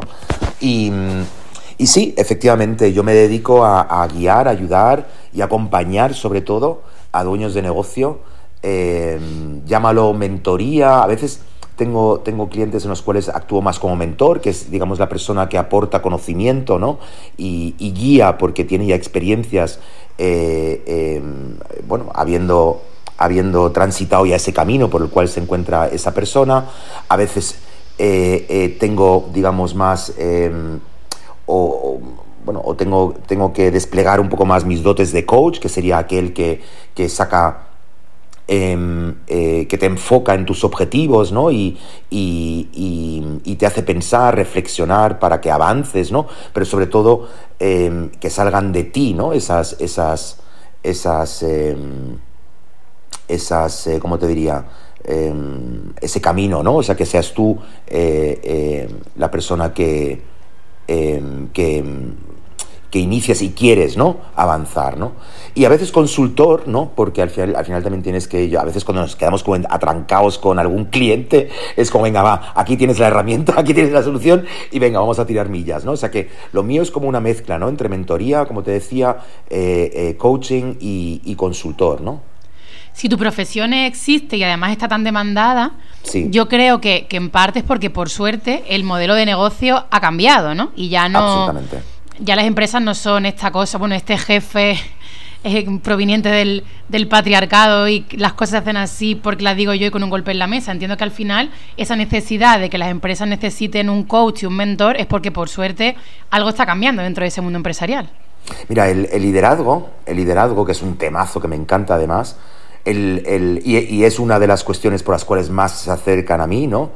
Y, 0.59 0.91
y 1.77 1.85
sí, 1.85 2.15
efectivamente, 2.17 2.91
yo 2.91 3.03
me 3.03 3.13
dedico 3.13 3.63
a, 3.63 4.07
guiar, 4.07 4.47
ayudar 4.47 5.07
y 5.33 5.41
acompañar 5.41 6.15
sobre 6.15 6.41
todo 6.41 6.81
a 7.11 7.23
dueños 7.23 7.53
de 7.53 7.61
negocio. 7.61 8.19
Eh, 8.63 9.19
llámalo 9.67 10.13
mentoría, 10.13 11.03
a 11.03 11.07
veces 11.07 11.41
tengo, 11.77 12.19
tengo 12.19 12.49
clientes 12.49 12.83
en 12.83 12.89
los 12.89 13.01
cuales 13.01 13.29
actúo 13.29 13.61
más 13.61 13.79
como 13.79 13.95
mentor, 13.95 14.41
que 14.41 14.49
es, 14.49 14.69
digamos, 14.69 14.99
la 14.99 15.07
persona 15.07 15.47
que 15.47 15.57
aporta 15.57 16.01
conocimiento, 16.01 16.79
¿no? 16.79 16.99
Y, 17.37 17.75
guía 17.77 18.37
porque 18.37 18.65
tiene 18.65 18.87
ya 18.87 18.95
experiencias, 18.95 19.79
eh, 20.17 20.83
em, 20.85 21.57
bueno, 21.87 22.09
habiendo, 22.13 22.81
habiendo 23.17 23.71
transitado 23.71 24.25
ya 24.25 24.35
ese 24.35 24.51
camino 24.51 24.89
por 24.89 25.01
el 25.01 25.09
cual 25.09 25.29
se 25.29 25.39
encuentra 25.39 25.87
esa 25.87 26.13
persona. 26.13 26.65
A 27.07 27.15
veces 27.15 27.59
eh, 27.97 28.75
tengo, 28.79 29.29
digamos, 29.33 29.75
más 29.75 30.13
em, 30.17 30.79
o, 31.45 31.99
bueno, 32.43 32.61
o 32.63 32.75
tengo, 32.75 33.13
tengo 33.27 33.53
que 33.53 33.71
desplegar 33.71 34.19
un 34.19 34.29
poco 34.29 34.45
más 34.45 34.65
mis 34.65 34.81
dotes 34.81 35.11
de 35.11 35.25
coach, 35.25 35.59
que 35.59 35.69
sería 35.69 35.97
aquel 35.97 36.33
que, 36.33 36.61
que 36.95 37.07
saca 37.07 37.66
em, 38.47 39.15
eh, 39.27 39.67
que 39.67 39.77
te 39.77 39.85
enfoca 39.85 40.33
en 40.33 40.45
tus 40.45 40.63
objetivos, 40.63 41.31
¿no? 41.31 41.51
Y, 41.51 41.77
y, 42.09 42.69
y, 43.43 43.55
te 43.55 43.65
hace 43.65 43.83
pensar, 43.83 44.35
reflexionar 44.35 45.19
para 45.19 45.41
que 45.41 45.51
avances, 45.51 46.11
¿no? 46.11 46.27
Pero 46.53 46.65
sobre 46.65 46.87
todo 46.87 47.27
em, 47.59 48.09
que 48.09 48.29
salgan 48.29 48.71
de 48.71 48.85
ti, 48.85 49.13
¿no? 49.13 49.33
Esas, 49.33 49.75
esas, 49.79 50.37
esas, 50.83 51.43
em, 51.43 52.17
esas, 53.27 53.87
eh, 53.87 53.99
¿cómo 53.99 54.17
te 54.17 54.27
diría? 54.27 54.65
ese 56.01 56.19
camino, 56.19 56.61
¿no? 56.63 56.75
O 56.75 56.83
sea, 56.83 56.93
que 56.93 57.05
seas 57.05 57.33
tú 57.33 57.57
eh, 57.87 58.89
la 59.15 59.31
persona 59.31 59.73
que, 59.73 60.21
que, 60.85 61.83
que 62.89 62.99
inicias 62.99 63.41
y 63.41 63.51
quieres, 63.51 63.97
¿no? 63.97 64.17
Avanzar, 64.35 64.97
¿no? 64.97 65.13
Y 65.55 65.65
a 65.65 65.69
veces 65.69 65.91
consultor, 65.91 66.67
¿no? 66.67 66.91
Porque 66.95 67.21
al 67.21 67.29
final, 67.29 67.55
al 67.55 67.65
final 67.65 67.83
también 67.83 68.03
tienes 68.03 68.27
que, 68.27 68.55
a 68.57 68.63
veces 68.63 68.85
cuando 68.85 69.01
nos 69.01 69.15
quedamos 69.15 69.43
como 69.43 69.57
atrancados 69.69 70.37
con 70.37 70.59
algún 70.59 70.85
cliente, 70.85 71.49
es 71.75 71.91
como, 71.91 72.05
venga, 72.05 72.21
va, 72.21 72.53
aquí 72.55 72.77
tienes 72.77 72.99
la 72.99 73.07
herramienta, 73.07 73.53
aquí 73.57 73.73
tienes 73.73 73.91
la 73.91 74.03
solución 74.03 74.45
y 74.71 74.79
venga, 74.79 74.99
vamos 74.99 75.19
a 75.19 75.25
tirar 75.25 75.49
millas, 75.49 75.83
¿no? 75.85 75.91
O 75.91 75.97
sea 75.97 76.11
que 76.11 76.29
lo 76.53 76.63
mío 76.63 76.81
es 76.81 76.91
como 76.91 77.07
una 77.07 77.19
mezcla, 77.19 77.59
¿no? 77.59 77.69
Entre 77.69 77.89
mentoría, 77.89 78.45
como 78.45 78.63
te 78.63 78.71
decía, 78.71 79.17
eh, 79.49 79.91
eh, 79.93 80.17
coaching 80.17 80.75
y, 80.79 81.21
y 81.25 81.35
consultor, 81.35 82.01
¿no? 82.01 82.37
si 82.97 83.09
tu 83.09 83.17
profesión 83.19 83.73
existe 83.73 84.37
y 84.37 84.43
además 84.43 84.71
está 84.71 84.87
tan 84.87 85.03
demandada, 85.03 85.73
yo 86.29 86.47
creo 86.49 86.81
que, 86.81 87.05
en 87.11 87.29
parte 87.29 87.59
es 87.59 87.65
porque 87.65 87.91
por 87.91 88.09
suerte 88.09 88.63
el 88.69 88.83
modelo 88.83 89.13
de 89.13 89.23
negocio 89.27 89.85
ha 89.91 90.01
cambiado, 90.01 90.55
¿no? 90.55 90.71
Y 90.75 90.89
ya 90.89 91.07
no... 91.07 91.53
Ya 92.19 92.35
las 92.35 92.45
empresas 92.45 92.81
no 92.81 92.95
son 92.95 93.25
esta 93.25 93.51
cosa, 93.51 93.77
bueno, 93.77 93.95
este 93.95 94.17
jefe 94.17 94.79
proveniente 95.81 96.29
del, 96.29 97.07
patriarcado 97.07 97.87
y 97.87 98.05
las 98.11 98.33
cosas 98.33 98.49
se 98.49 98.57
hacen 98.57 98.77
así 98.77 99.15
porque 99.15 99.43
las 99.43 99.55
digo 99.55 99.73
yo 99.73 99.87
y 99.87 99.91
con 99.91 100.03
un 100.03 100.09
golpe 100.09 100.31
en 100.31 100.39
la 100.39 100.47
mesa. 100.47 100.71
Entiendo 100.71 100.97
que 100.97 101.03
al 101.03 101.11
final 101.11 101.51
esa 101.77 101.95
necesidad 101.95 102.59
de 102.59 102.69
que 102.69 102.77
las 102.77 102.89
empresas 102.89 103.27
necesiten 103.27 103.89
un 103.89 104.03
coach 104.03 104.43
y 104.43 104.45
un 104.45 104.55
mentor 104.55 104.97
es 104.97 105.05
porque 105.05 105.31
por 105.31 105.47
suerte 105.47 105.95
algo 106.31 106.49
está 106.49 106.65
cambiando 106.65 107.01
dentro 107.01 107.21
de 107.23 107.29
ese 107.29 107.41
mundo 107.41 107.57
empresarial. 107.57 108.09
Mira, 108.67 108.89
el, 108.89 109.07
el 109.11 109.21
liderazgo, 109.21 109.89
el 110.05 110.17
liderazgo, 110.17 110.65
que 110.65 110.71
es 110.71 110.81
un 110.81 110.97
temazo 110.97 111.39
que 111.39 111.47
me 111.47 111.55
encanta 111.55 111.95
además, 111.95 112.37
el, 112.87 113.61
y, 113.65 114.03
es 114.03 114.19
una 114.19 114.39
de 114.39 114.47
las 114.47 114.63
cuestiones 114.63 115.03
por 115.03 115.13
las 115.13 115.25
cuales 115.25 115.49
más 115.49 115.73
se 115.73 115.91
acercan 115.91 116.41
a 116.41 116.47
mí, 116.47 116.67
¿no? 116.67 116.91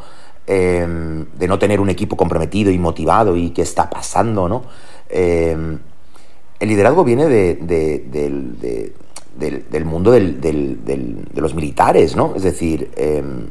Em, 0.47 1.25
de 1.37 1.47
no 1.47 1.59
tener 1.59 1.79
un 1.79 1.89
equipo 1.89 2.17
comprometido 2.17 2.71
y 2.71 2.79
motivado 2.79 3.35
y 3.35 3.51
qué 3.51 3.61
está 3.61 3.89
pasando, 3.89 4.47
¿no? 4.47 4.63
Em, 5.11 5.79
el 6.59 6.69
liderazgo 6.69 7.03
viene 7.03 7.27
de, 7.27 7.55
del, 9.65 9.85
mundo 9.85 10.11
de 10.11 11.27
los 11.35 11.55
militares, 11.55 12.15
¿no? 12.15 12.33
Es 12.35 12.43
decir, 12.43 12.91
em, 12.95 13.47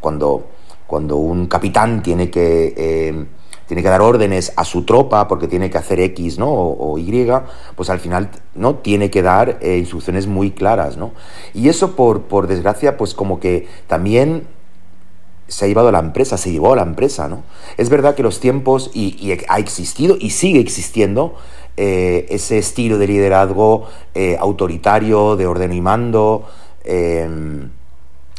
cuando, 0.00 0.46
cuando 0.86 1.16
un 1.16 1.46
capitán 1.46 2.02
tiene 2.02 2.30
que 2.30 3.28
tiene 3.72 3.82
que 3.82 3.88
dar 3.88 4.02
órdenes 4.02 4.52
a 4.56 4.66
su 4.66 4.84
tropa 4.84 5.26
porque 5.28 5.48
tiene 5.48 5.70
que 5.70 5.78
hacer 5.78 5.98
X 5.98 6.38
¿no? 6.38 6.50
o, 6.52 6.98
Y, 6.98 7.26
pues 7.74 7.88
al 7.88 8.00
final 8.00 8.28
¿no? 8.54 8.74
tiene 8.74 9.10
que 9.10 9.22
dar 9.22 9.56
eh, 9.62 9.78
instrucciones 9.78 10.26
muy 10.26 10.50
claras. 10.50 10.98
¿no? 10.98 11.12
Y 11.54 11.70
eso, 11.70 11.96
por 11.96 12.46
desgracia, 12.48 12.98
pues 12.98 13.14
como 13.14 13.40
que 13.40 13.66
también 13.86 14.46
se 15.52 15.66
ha 15.66 15.68
llevado 15.68 15.88
a 15.88 15.92
la 15.92 15.98
empresa, 15.98 16.38
se 16.38 16.50
llevó 16.50 16.72
a 16.72 16.76
la 16.76 16.82
empresa, 16.82 17.28
¿no? 17.28 17.42
Es 17.76 17.90
verdad 17.90 18.14
que 18.14 18.22
los 18.22 18.40
tiempos, 18.40 18.90
y, 18.94 19.36
ha 19.48 19.58
existido 19.58 20.16
y 20.18 20.30
sigue 20.30 20.60
existiendo, 20.60 21.34
eh, 21.76 22.26
ese 22.30 22.56
estilo 22.56 22.96
de 22.96 23.06
liderazgo 23.06 23.86
eh, 24.14 24.38
autoritario, 24.40 25.36
de 25.36 25.46
orden 25.46 25.74
y 25.74 25.82
mando, 25.82 26.46
em, 26.84 27.68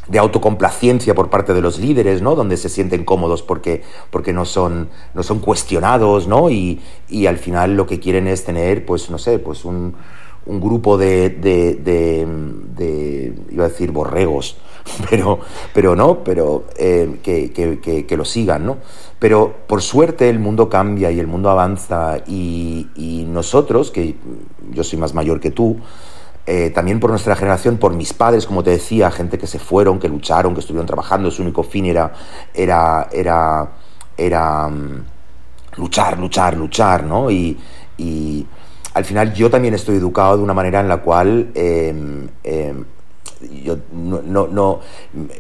de 0.08 0.20
autocomplacencia 0.20 1.13
por 1.13 1.29
parte 1.29 1.53
de 1.53 1.62
los 1.62 1.77
líderes, 1.77 2.24
¿no? 2.24 2.34
Donde 2.34 2.58
se 2.58 2.67
sienten 2.67 3.05
cómodos 3.05 3.43
porque, 3.43 3.84
porque 4.10 4.34
no, 4.34 4.43
son, 4.46 4.89
no 5.13 5.22
son 5.22 5.38
cuestionados, 5.38 6.27
¿no? 6.27 6.50
Y, 6.50 6.82
y 7.10 7.27
al 7.27 7.38
final 7.38 7.77
lo 7.77 7.86
que 7.86 8.00
quieren 8.00 8.27
es 8.27 8.43
tener, 8.43 8.88
pues, 8.88 9.12
no 9.12 9.20
sé, 9.20 9.38
pues 9.38 9.65
un, 9.65 9.96
un 10.46 10.60
grupo 10.60 10.98
de, 10.98 11.30
de, 11.30 11.76
de, 12.76 13.34
iba 13.52 13.66
a 13.66 13.70
decir, 13.70 13.92
borregos, 13.92 14.58
pero, 15.10 15.40
pero 15.74 15.96
no, 15.96 16.24
pero 16.24 16.66
eh, 16.78 17.20
que, 17.24 17.52
que, 17.52 18.06
que, 18.06 18.18
lo 18.18 18.26
sigan, 18.26 18.66
¿no? 18.66 18.78
Pero 19.20 19.54
por 19.68 19.82
suerte 19.82 20.30
el 20.30 20.40
mundo 20.40 20.68
cambia 20.68 21.10
y 21.12 21.20
el 21.20 21.28
mundo 21.28 21.50
avanza 21.50 22.18
y, 22.28 22.90
y 22.96 23.24
nosotros, 23.24 23.92
que 23.92 24.16
yo 24.72 24.84
soy 24.84 25.00
más 25.00 25.14
mayor 25.14 25.40
que 25.40 25.52
tú, 25.52 25.78
eh, 26.46 26.72
también 26.72 27.00
por 27.00 27.10
nuestra 27.10 27.38
generación, 27.38 27.78
por 27.78 27.94
mis 27.94 28.12
padres, 28.12 28.46
como 28.46 28.64
te 28.64 28.72
decía, 28.72 29.10
gente 29.12 29.38
que 29.38 29.48
se 29.48 29.60
fueron, 29.60 29.98
que 29.98 30.10
lucharon, 30.10 30.54
que 30.54 30.60
estuvieron 30.60 30.86
trabajando, 30.86 31.32
su 31.32 31.42
único 31.42 31.64
fin 31.64 31.86
era, 31.86 32.12
era, 32.54 33.08
era, 33.14 33.70
era 34.18 34.68
um, 34.68 35.04
luchar, 35.78 36.20
luchar, 36.20 36.58
luchar, 36.58 37.06
¿no? 37.06 37.32
Y 37.32 37.58
al 38.94 39.06
final 39.06 39.34
yo 39.34 39.50
también 39.50 39.74
estoy 39.74 39.98
educado 39.98 40.38
de 40.38 40.44
una 40.44 40.54
manera 40.54 40.80
en 40.80 40.88
la 40.88 40.98
cual 40.98 41.50
eh, 41.56 41.94
yo 43.64 43.78
no, 43.92 44.48
no, 44.48 44.80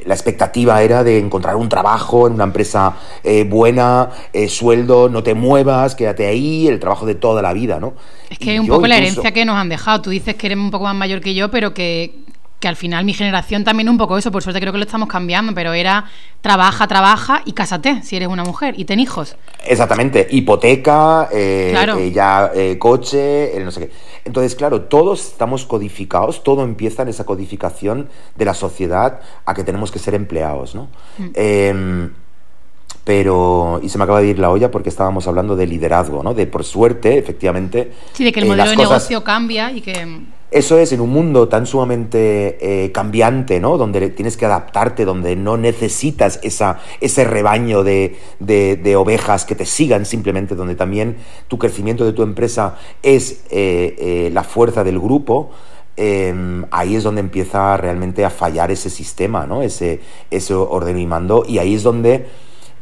la 0.05 0.13
expectativa 0.13 0.81
era 0.81 1.03
de 1.03 1.19
encontrar 1.19 1.55
un 1.55 1.69
trabajo 1.69 2.27
en 2.27 2.33
una 2.33 2.43
empresa 2.43 2.95
eh, 3.23 3.43
buena, 3.43 4.09
eh, 4.31 4.49
sueldo, 4.49 5.09
no 5.09 5.23
te 5.23 5.33
muevas, 5.33 5.95
quédate 5.95 6.27
ahí, 6.27 6.67
el 6.67 6.79
trabajo 6.79 7.05
de 7.05 7.15
toda 7.15 7.41
la 7.41 7.53
vida, 7.53 7.79
¿no? 7.79 7.93
Es 8.29 8.39
que 8.39 8.55
es 8.55 8.59
un 8.59 8.67
poco 8.67 8.87
la 8.87 8.97
herencia 8.97 9.31
que 9.31 9.45
nos 9.45 9.55
han 9.55 9.69
dejado. 9.69 10.01
Tú 10.01 10.09
dices 10.09 10.35
que 10.35 10.47
eres 10.47 10.57
un 10.57 10.71
poco 10.71 10.85
más 10.85 10.95
mayor 10.95 11.21
que 11.21 11.33
yo, 11.33 11.51
pero 11.51 11.73
que, 11.73 12.22
que 12.63 12.69
al 12.69 12.77
final 12.77 13.03
mi 13.03 13.13
generación 13.13 13.65
también 13.65 13.89
un 13.89 13.97
poco 13.97 14.17
eso, 14.17 14.31
por 14.31 14.41
suerte 14.41 14.61
creo 14.61 14.71
que 14.71 14.77
lo 14.77 14.85
estamos 14.85 15.09
cambiando, 15.09 15.53
pero 15.53 15.73
era 15.73 16.05
trabaja, 16.39 16.87
trabaja 16.87 17.41
y 17.43 17.51
cásate 17.51 18.01
si 18.03 18.15
eres 18.15 18.29
una 18.29 18.45
mujer 18.45 18.75
y 18.77 18.85
ten 18.85 19.01
hijos. 19.01 19.35
Exactamente, 19.65 20.25
hipoteca, 20.31 21.27
eh, 21.29 21.75
eh, 21.75 22.11
ya 22.13 22.51
eh, 22.55 22.77
coche, 22.79 23.51
no 23.59 23.69
sé 23.69 23.81
qué. 23.81 23.91
Entonces, 24.23 24.55
claro, 24.55 24.83
todos 24.83 25.27
estamos 25.27 25.65
codificados, 25.65 26.41
todo 26.41 26.63
empieza 26.63 27.01
en 27.01 27.09
esa 27.09 27.25
codificación 27.25 28.07
de 28.37 28.45
la 28.45 28.53
sociedad 28.53 29.19
a 29.43 29.53
que 29.53 29.65
tenemos 29.65 29.91
que 29.91 29.99
ser 29.99 30.15
empleados, 30.15 30.73
¿no? 30.73 30.87
Mm. 31.17 31.29
Em, 31.33 32.13
pero 33.03 33.81
y 33.83 33.89
se 33.89 33.97
me 33.97 34.05
acaba 34.05 34.21
de 34.21 34.27
ir 34.27 34.39
la 34.39 34.49
olla 34.49 34.71
porque 34.71 34.87
estábamos 34.87 35.27
hablando 35.27 35.57
de 35.57 35.67
liderazgo, 35.67 36.23
¿no? 36.23 36.33
De 36.33 36.47
por 36.47 36.63
suerte, 36.63 37.17
efectivamente. 37.17 37.91
Sí, 38.13 38.23
de 38.23 38.31
que 38.31 38.39
el 38.39 38.45
modelo 38.45 38.69
de 38.69 38.77
negocio 38.77 39.21
cambia 39.21 39.69
y 39.73 39.81
que 39.81 40.07
eso 40.53 40.77
es 40.77 40.91
en 40.91 41.01
un 41.01 41.09
mundo 41.09 41.47
tan 41.47 41.65
sumamente 41.65 42.57
eh, 42.61 42.91
cambiante, 42.91 43.59
¿no? 43.59 43.77
Donde 43.77 44.09
tienes 44.11 44.37
que 44.37 44.45
adaptarte, 44.45 45.03
donde 45.03 45.35
no 45.35 45.57
necesitas 45.57 46.39
esa, 46.43 46.79
ese 47.01 47.23
rebaño 47.23 47.83
de, 47.83 48.17
de, 48.39 48.95
ovejas 48.95 49.45
que 49.45 49.55
te 49.55 49.65
sigan 49.65 50.05
simplemente, 50.05 50.53
donde 50.53 50.75
también 50.75 51.17
tu 51.47 51.57
crecimiento 51.57 52.05
de 52.05 52.13
tu 52.13 52.21
empresa 52.21 52.77
es 53.01 53.43
eh, 53.49 53.95
eh, 53.97 54.29
la 54.31 54.43
fuerza 54.43 54.83
del 54.83 54.99
grupo. 54.99 55.49
Em, 55.97 56.65
ahí 56.69 56.95
es 56.95 57.03
donde 57.03 57.21
empieza 57.21 57.75
realmente 57.77 58.23
a 58.23 58.29
fallar 58.29 58.69
ese 58.69 58.91
sistema, 58.91 59.47
¿no? 59.47 59.63
Ese, 59.63 60.01
ese 60.29 60.53
orden 60.53 60.99
y 60.99 61.07
mando. 61.07 61.45
Y 61.47 61.57
ahí 61.57 61.73
es 61.73 61.81
donde 61.81 62.27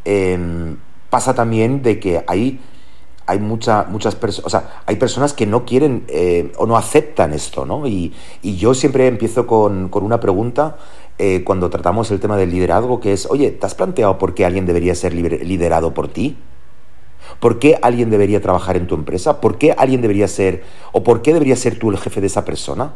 em, 0.04 0.76
pasa 1.10 1.34
también 1.34 1.82
de 1.84 2.00
que 2.00 2.24
hay 2.28 2.60
hay 3.32 3.40
mucha, 3.40 3.86
muchas 3.86 4.16
personas, 4.16 4.46
o 4.46 4.50
sea, 4.50 4.82
hay 4.86 4.98
personas 4.98 5.32
que 5.32 5.46
no 5.46 5.64
quieren 5.64 6.04
eh, 6.10 6.52
o 6.58 6.66
no 6.66 6.76
aceptan 6.76 7.34
esto, 7.34 7.66
¿no? 7.66 7.88
Y, 7.88 8.14
yo 8.44 8.74
siempre 8.74 9.08
empiezo 9.08 9.48
con, 9.48 9.90
una 9.94 10.20
pregunta 10.20 10.78
eh, 11.18 11.44
cuando 11.46 11.70
tratamos 11.70 12.12
el 12.12 12.20
tema 12.20 12.36
del 12.36 12.52
liderazgo, 12.52 13.00
que 13.00 13.14
es, 13.14 13.26
oye, 13.28 13.52
¿te 13.52 13.66
has 13.66 13.74
planteado 13.74 14.18
por 14.18 14.34
qué 14.34 14.46
alguien 14.46 14.66
debería 14.66 14.96
ser 14.96 15.14
liderado 15.14 15.94
por 15.94 16.10
ti? 16.10 16.36
¿Por 17.40 17.58
qué 17.58 17.80
alguien 17.82 18.10
debería 18.10 18.42
trabajar 18.42 18.76
en 18.76 18.88
tu 18.88 18.96
empresa? 18.96 19.40
¿Por 19.40 19.58
qué 19.58 19.72
alguien 19.78 20.02
debería 20.02 20.28
ser, 20.28 20.64
o 20.92 21.04
por 21.04 21.22
qué 21.22 21.32
debería 21.34 21.56
ser 21.56 21.80
tú 21.80 21.90
el 21.90 21.98
jefe 21.98 22.20
de 22.20 22.28
esa 22.28 22.44
persona? 22.44 22.96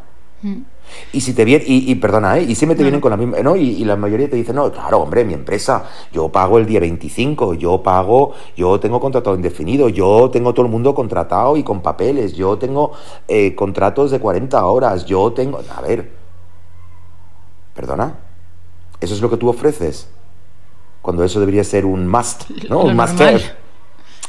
Y 1.14 1.22
si 1.22 1.34
te 1.34 1.46
vienen, 1.46 1.66
y, 1.68 1.96
perdona, 1.96 2.38
¿eh? 2.38 2.44
y 2.44 2.56
siempre 2.56 2.76
te 2.76 2.84
vienen 2.84 3.02
con 3.02 3.10
la 3.10 3.18
misma, 3.18 3.40
¿no? 3.40 3.56
Y, 3.56 3.84
la 3.86 3.96
mayoría 3.96 4.30
te 4.30 4.36
dicen, 4.36 4.56
no, 4.56 4.72
claro, 4.72 5.00
hombre, 5.00 5.26
mi 5.26 5.34
empresa, 5.34 5.86
yo 6.12 6.30
pago 6.30 6.60
el 6.60 6.66
día 6.66 6.80
25, 6.80 7.56
yo 7.56 7.82
pago, 7.82 8.34
yo 8.56 8.80
tengo 8.80 9.00
contratado 9.00 9.36
indefinido, 9.36 9.90
yo 9.90 10.30
tengo 10.32 10.54
todo 10.54 10.66
el 10.66 10.72
mundo 10.72 10.94
contratado 10.94 11.58
y 11.58 11.64
con 11.64 11.82
papeles, 11.82 12.34
yo 12.34 12.58
tengo 12.58 12.92
eh, 13.28 13.56
contratos 13.56 14.12
de 14.12 14.20
40 14.20 14.64
horas, 14.66 15.06
yo 15.06 15.32
tengo, 15.34 15.62
a 15.76 15.82
ver, 15.82 16.12
perdona, 17.74 18.20
eso 19.02 19.14
es 19.14 19.22
lo 19.22 19.30
que 19.30 19.38
tú 19.38 19.50
ofreces, 19.50 20.08
cuando 21.02 21.24
eso 21.24 21.40
debería 21.40 21.64
ser 21.64 21.86
un 21.86 22.08
must, 22.08 22.50
¿no? 22.70 22.82
un 22.82 22.96
must 22.96 23.20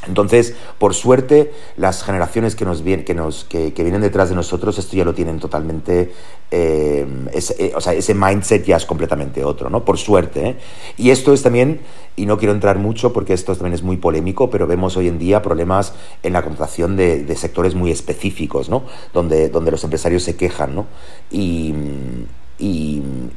entonces, 0.05 0.55
por 0.77 0.93
suerte, 0.93 1.51
las 1.75 2.03
generaciones 2.03 2.55
que, 2.55 2.65
nos 2.65 2.81
que, 2.81 3.13
nos, 3.15 3.45
que, 3.45 3.71
vienen 3.77 4.01
detrás 4.01 4.29
de 4.29 4.35
nosotros, 4.35 4.77
esto 4.77 4.95
ya 4.95 5.03
lo 5.03 5.13
tienen 5.13 5.39
totalmente, 5.39 6.13
eh, 6.51 7.05
eh, 7.33 7.73
o 7.75 7.81
sea, 7.81 7.93
ese 7.93 8.13
mindset 8.13 8.63
ya 8.63 8.77
es 8.77 8.85
completamente 8.85 9.43
otro, 9.43 9.69
¿no? 9.69 9.83
Por 9.83 9.97
suerte. 9.97 10.49
¿eh? 10.49 10.57
Y 10.97 11.09
esto 11.09 11.33
es 11.33 11.41
también, 11.41 11.81
y 12.15 12.25
no 12.25 12.37
quiero 12.37 12.53
entrar 12.53 12.77
mucho 12.77 13.11
porque 13.11 13.33
esto 13.33 13.55
también 13.55 13.73
es 13.73 13.81
muy 13.81 13.97
polémico, 13.97 14.49
pero 14.49 14.67
vemos 14.67 14.95
hoy 14.97 15.07
en 15.07 15.17
día 15.17 15.41
problemas 15.41 15.93
en 16.21 16.33
la 16.33 16.43
contratación 16.43 16.95
de, 16.95 17.35
sectores 17.35 17.75
muy 17.75 17.91
específicos, 17.91 18.69
¿no? 18.69 18.83
Donde, 19.13 19.49
los 19.49 19.83
empresarios 19.83 20.23
se 20.23 20.35
quejan, 20.35 20.75
¿no? 20.75 20.85
Y, 21.31 21.73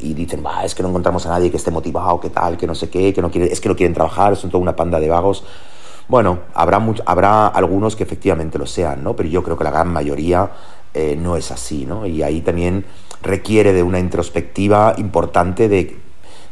dicen, 0.00 0.45
va, 0.45 0.64
es 0.64 0.75
que 0.75 0.83
no 0.83 0.90
encontramos 0.90 1.26
a 1.26 1.31
nadie 1.31 1.50
que 1.50 1.57
esté 1.57 1.71
motivado, 1.71 2.21
que 2.21 2.31
tal, 2.31 2.57
que 2.57 2.67
no 2.67 2.75
sé 2.75 2.88
qué, 2.90 3.12
que 3.12 3.23
no 3.23 3.31
quiere, 3.31 3.52
es 3.52 3.61
que 3.61 3.69
no 3.69 3.76
quieren 3.76 3.95
trabajar, 3.95 4.37
son 4.37 4.50
toda 4.50 4.62
una 4.62 4.76
panda 4.76 5.00
de 5.00 5.09
vagos. 5.09 5.45
Bueno, 6.11 6.40
habrá, 6.55 6.85
habrá 7.07 7.47
algunos 7.47 7.95
que 7.95 8.02
efectivamente 8.02 8.59
lo 8.59 8.67
sean, 8.67 9.05
¿no? 9.05 9.14
Pero 9.14 9.29
yo 9.29 9.45
creo 9.45 9.57
que 9.57 9.62
la 9.62 9.71
gran 9.71 9.93
mayoría 9.93 10.50
eh, 10.93 11.17
no 11.17 11.37
es 11.37 11.52
así, 11.52 11.87
¿no? 11.87 12.05
Y 12.05 12.25
ahí 12.25 12.40
también 12.40 12.85
requiere 13.23 13.73
de 13.73 13.85
una 13.85 14.00
introspectiva 14.00 14.95
importante 14.99 15.69
de, 15.69 15.99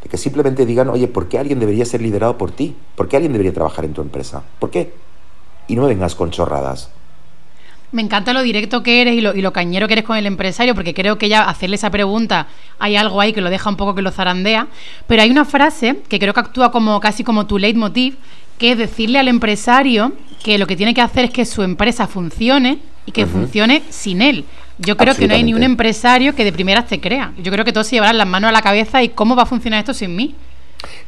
que 0.09 0.17
simplemente 0.17 0.65
digan, 0.65 0.89
oye, 0.91 1.09
¿por 1.09 1.29
qué 1.29 1.41
alguien 1.41 1.59
debería 1.59 1.85
ser 1.85 2.03
liderado 2.03 2.39
por 2.39 2.53
ti? 2.53 2.77
¿Por 2.95 3.09
qué 3.09 3.17
alguien 3.17 3.33
debería 3.33 3.53
trabajar 3.53 3.85
en 3.85 3.95
tu 3.95 4.01
empresa? 4.01 4.45
¿Por 4.61 4.71
qué? 4.71 4.95
Y 5.67 5.75
no 5.75 5.83
me 5.83 5.89
vengas 5.89 6.15
con 6.15 6.31
chorradas. 6.31 6.91
Me 7.91 8.03
encanta 8.03 8.33
lo 8.33 8.43
directo 8.43 8.85
que 8.85 9.01
eres 9.01 9.15
y 9.15 9.21
lo, 9.21 9.35
y 9.35 9.43
lo, 9.43 9.53
cañero 9.53 9.89
que 9.89 9.95
eres 9.95 10.05
con 10.05 10.17
el 10.17 10.27
empresario, 10.27 10.77
porque 10.77 10.95
creo 10.95 11.19
que 11.19 11.29
ya 11.29 11.49
hacerle 11.49 11.75
esa 11.75 11.91
pregunta 11.91 12.47
hay 12.79 12.95
algo 12.95 13.21
ahí 13.21 13.33
que 13.33 13.41
lo 13.41 13.51
deja 13.51 13.69
un 13.69 13.77
poco 13.77 13.97
que 13.97 14.03
lo 14.03 14.13
zarandea. 14.13 14.69
Pero 15.09 15.23
hay 15.23 15.33
una 15.33 15.45
frase 15.45 15.97
que 16.09 16.21
creo 16.21 16.33
que 16.33 16.41
actúa 16.41 16.71
como 16.71 17.01
casi 17.01 17.25
como 17.25 17.49
tu 17.49 17.59
leitmotiv, 17.59 18.19
que 18.59 18.73
es 18.73 18.79
decirle 18.79 19.19
al 19.19 19.29
empresario 19.29 20.13
que 20.43 20.59
lo 20.59 20.67
que 20.67 20.77
tiene 20.77 20.95
que 20.95 21.01
hacer 21.01 21.27
es 21.27 21.31
que 21.31 21.45
su 21.45 21.63
empresa 21.63 22.07
funcione 22.07 22.79
y 23.07 23.13
que 23.13 23.27
funcione 23.27 23.83
sin 23.89 24.21
él. 24.21 24.45
Yo 24.79 24.97
creo 24.97 25.15
que 25.15 25.27
no 25.27 25.35
hay 25.35 25.43
ni 25.43 25.55
un 25.55 25.63
empresario 25.63 26.35
que 26.35 26.45
de 26.45 26.53
primeras 26.53 26.87
te 26.87 27.01
crea. 27.01 27.33
Yo 27.43 27.51
creo 27.51 27.65
que 27.65 27.73
todos 27.73 27.87
se 27.87 27.97
llevarán 27.97 28.19
las 28.19 28.29
manos 28.29 28.49
a 28.51 28.53
la 28.53 28.63
cabeza 28.63 29.03
y 29.03 29.09
cómo 29.09 29.35
va 29.35 29.45
a 29.45 29.47
funcionar 29.47 29.81
esto 29.81 29.95
sin 29.95 30.15
mí. 30.15 30.35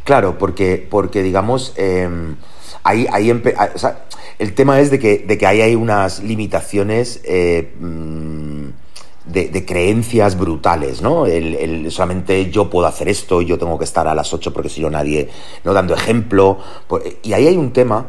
Claro, 0.05 0.39
porque, 0.39 0.85
porque 0.91 1.23
digamos, 1.23 1.73
em, 1.77 2.37
ahí, 2.83 3.07
ahí 3.13 3.31
el 3.31 4.55
tema 4.55 4.81
es 4.81 4.91
de 4.91 4.99
que, 4.99 5.19
de 5.19 5.39
que 5.39 5.47
ahí 5.47 5.61
hay 5.61 5.75
unas 5.75 6.21
limitaciones 6.21 7.21
eh, 7.25 7.73
de, 9.33 9.65
creencias 9.65 10.39
brutales, 10.39 11.03
¿no? 11.03 11.27
El, 11.27 11.91
solamente 11.91 12.51
yo 12.51 12.71
puedo 12.71 12.87
hacer 12.87 13.09
esto, 13.09 13.43
yo 13.43 13.59
tengo 13.59 13.79
que 13.79 13.85
estar 13.85 14.07
a 14.09 14.15
las 14.15 14.33
8 14.33 14.53
porque 14.53 14.69
si 14.69 14.81
no 14.81 14.91
nadie, 14.91 15.29
no 15.65 15.73
dando 15.73 15.95
ejemplo. 15.95 16.59
Y 17.23 17.33
ahí 17.33 17.47
hay 17.47 17.57
un 17.57 17.73
tema, 17.73 18.09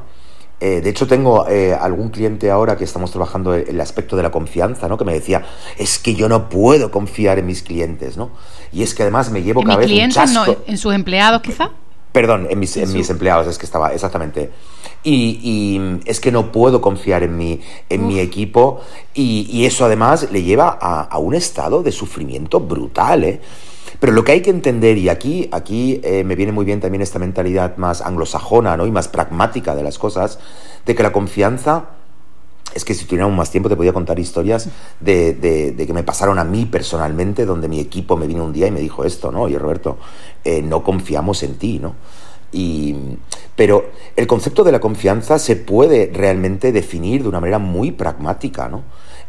eh, 0.59 0.81
de 0.81 0.89
hecho 0.89 1.07
tengo 1.07 1.47
eh, 1.47 1.73
algún 1.73 2.09
cliente 2.09 2.51
ahora 2.51 2.77
que 2.77 2.83
estamos 2.83 3.11
trabajando 3.11 3.53
el, 3.55 3.81
aspecto 3.81 4.15
de 4.15 4.23
la 4.23 4.31
confianza, 4.31 4.87
¿no? 4.87 4.97
Que 4.97 5.05
me 5.05 5.13
decía, 5.13 5.43
es 5.77 5.97
que 5.97 6.13
yo 6.13 6.29
no 6.29 6.49
puedo 6.49 6.91
confiar 6.91 7.39
en 7.39 7.47
mis 7.47 7.63
clientes, 7.63 8.15
¿no? 8.17 8.31
Y 8.71 8.83
es 8.83 8.93
que 8.93 9.03
además 9.03 9.31
me 9.31 9.41
llevo 9.41 9.63
cada 9.63 9.77
vez 9.77 9.87
clientes, 9.87 10.17
un 10.17 10.23
chasco. 10.23 10.51
No, 10.51 10.57
¿En 10.67 10.77
sus 10.77 10.93
empleados 10.93 11.41
quizá? 11.41 11.71
Perdón, 12.11 12.47
en 12.49 12.59
mis, 12.59 12.75
en 12.75 12.91
mis 12.91 13.09
empleados, 13.09 13.47
es 13.47 13.57
que 13.57 13.65
estaba, 13.65 13.93
exactamente. 13.93 14.51
Y, 15.03 15.99
es 16.05 16.19
que 16.19 16.31
no 16.31 16.51
puedo 16.51 16.81
confiar 16.81 17.23
en 17.23 17.37
mi, 17.37 17.61
en 17.89 18.05
mi 18.05 18.19
equipo 18.19 18.81
y, 19.13 19.65
eso 19.65 19.85
además 19.85 20.27
le 20.31 20.43
lleva 20.43 20.69
a, 20.69 21.17
un 21.17 21.33
estado 21.33 21.83
de 21.83 21.91
sufrimiento 21.91 22.59
brutal. 22.59 23.23
¿eh? 23.23 23.41
Pero 23.99 24.11
lo 24.11 24.23
que 24.23 24.33
hay 24.33 24.41
que 24.41 24.49
entender, 24.49 24.97
y 24.97 25.07
aquí, 25.07 25.47
aquí 25.51 26.01
eh, 26.03 26.23
me 26.23 26.35
viene 26.35 26.51
muy 26.51 26.65
bien 26.65 26.81
también 26.81 27.01
esta 27.01 27.17
mentalidad 27.17 27.77
más 27.77 28.01
anglosajona 28.01 28.75
¿no? 28.75 28.85
y 28.85 28.91
más 28.91 29.07
pragmática 29.07 29.73
de 29.73 29.83
las 29.83 29.97
cosas, 29.97 30.37
de 30.85 30.95
que 30.95 31.03
la 31.03 31.13
confianza 31.13 32.00
es 32.73 32.85
que 32.85 32.93
si 32.93 33.05
tuviéramos 33.05 33.35
más 33.35 33.51
tiempo 33.51 33.69
te 33.69 33.75
podía 33.75 33.93
contar 33.93 34.19
historias 34.19 34.69
de, 34.99 35.33
de, 35.33 35.85
que 35.85 35.93
me 35.93 36.03
pasaron 36.03 36.39
a 36.39 36.43
mí 36.43 36.65
personalmente, 36.65 37.45
donde 37.45 37.67
mi 37.67 37.79
equipo 37.79 38.17
me 38.17 38.27
vino 38.27 38.45
un 38.45 38.53
día 38.53 38.67
y 38.67 38.71
me 38.71 38.79
dijo 38.79 39.03
esto, 39.03 39.31
¿no? 39.31 39.43
Oye, 39.43 39.59
Roberto, 39.59 39.97
eh, 40.43 40.61
no 40.61 40.83
confiamos 40.83 41.43
en 41.43 41.55
ti, 41.55 41.79
¿no? 41.79 41.95
Y, 42.53 42.95
pero 43.55 43.85
el 44.15 44.27
concepto 44.27 44.63
de 44.63 44.71
la 44.71 44.79
confianza 44.79 45.39
se 45.39 45.55
puede 45.55 46.11
realmente 46.13 46.71
definir 46.71 47.23
de 47.23 47.29
una 47.29 47.39
manera 47.39 47.59
muy 47.59 47.91
pragmática, 47.91 48.67
¿no? 48.67 48.83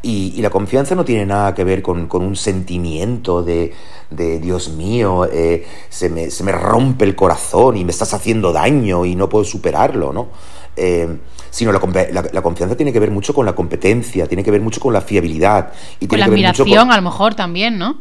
Y, 0.05 0.43
la 0.43 0.51
confianza 0.51 0.97
no 0.97 1.05
tiene 1.05 1.25
nada 1.27 1.55
que 1.55 1.63
ver 1.63 1.81
con, 1.81 2.09
un 2.11 2.35
sentimiento 2.35 3.45
de, 3.45 3.73
Dios 4.11 4.71
mío, 4.71 5.27
eh, 5.33 5.65
se, 5.89 6.09
me, 6.09 6.31
se, 6.31 6.43
me, 6.43 6.51
rompe 6.51 7.05
el 7.05 7.15
corazón 7.15 7.77
y 7.77 7.85
me 7.85 7.93
estás 7.93 8.13
haciendo 8.13 8.53
daño 8.53 9.05
y 9.05 9.15
no 9.15 9.29
puedo 9.29 9.45
superarlo, 9.45 10.13
¿no? 10.13 10.29
Eh, 10.77 11.19
sino 11.51 11.71
la, 11.71 11.81
confianza 11.81 12.77
tiene 12.77 12.95
que 12.95 12.99
ver 12.99 13.11
mucho 13.11 13.35
con 13.35 13.45
la 13.45 13.55
competencia, 13.55 14.27
tiene 14.27 14.43
que 14.43 14.51
ver 14.51 14.63
mucho 14.63 14.81
con 14.81 14.95
la 14.95 15.03
fiabilidad. 15.03 15.73
Y 16.01 16.07
con 16.07 16.19
la 16.19 16.25
admiración 16.25 16.91
a 16.91 16.97
lo 16.97 17.03
mejor 17.03 17.35
también, 17.35 17.77
¿no? 17.77 18.01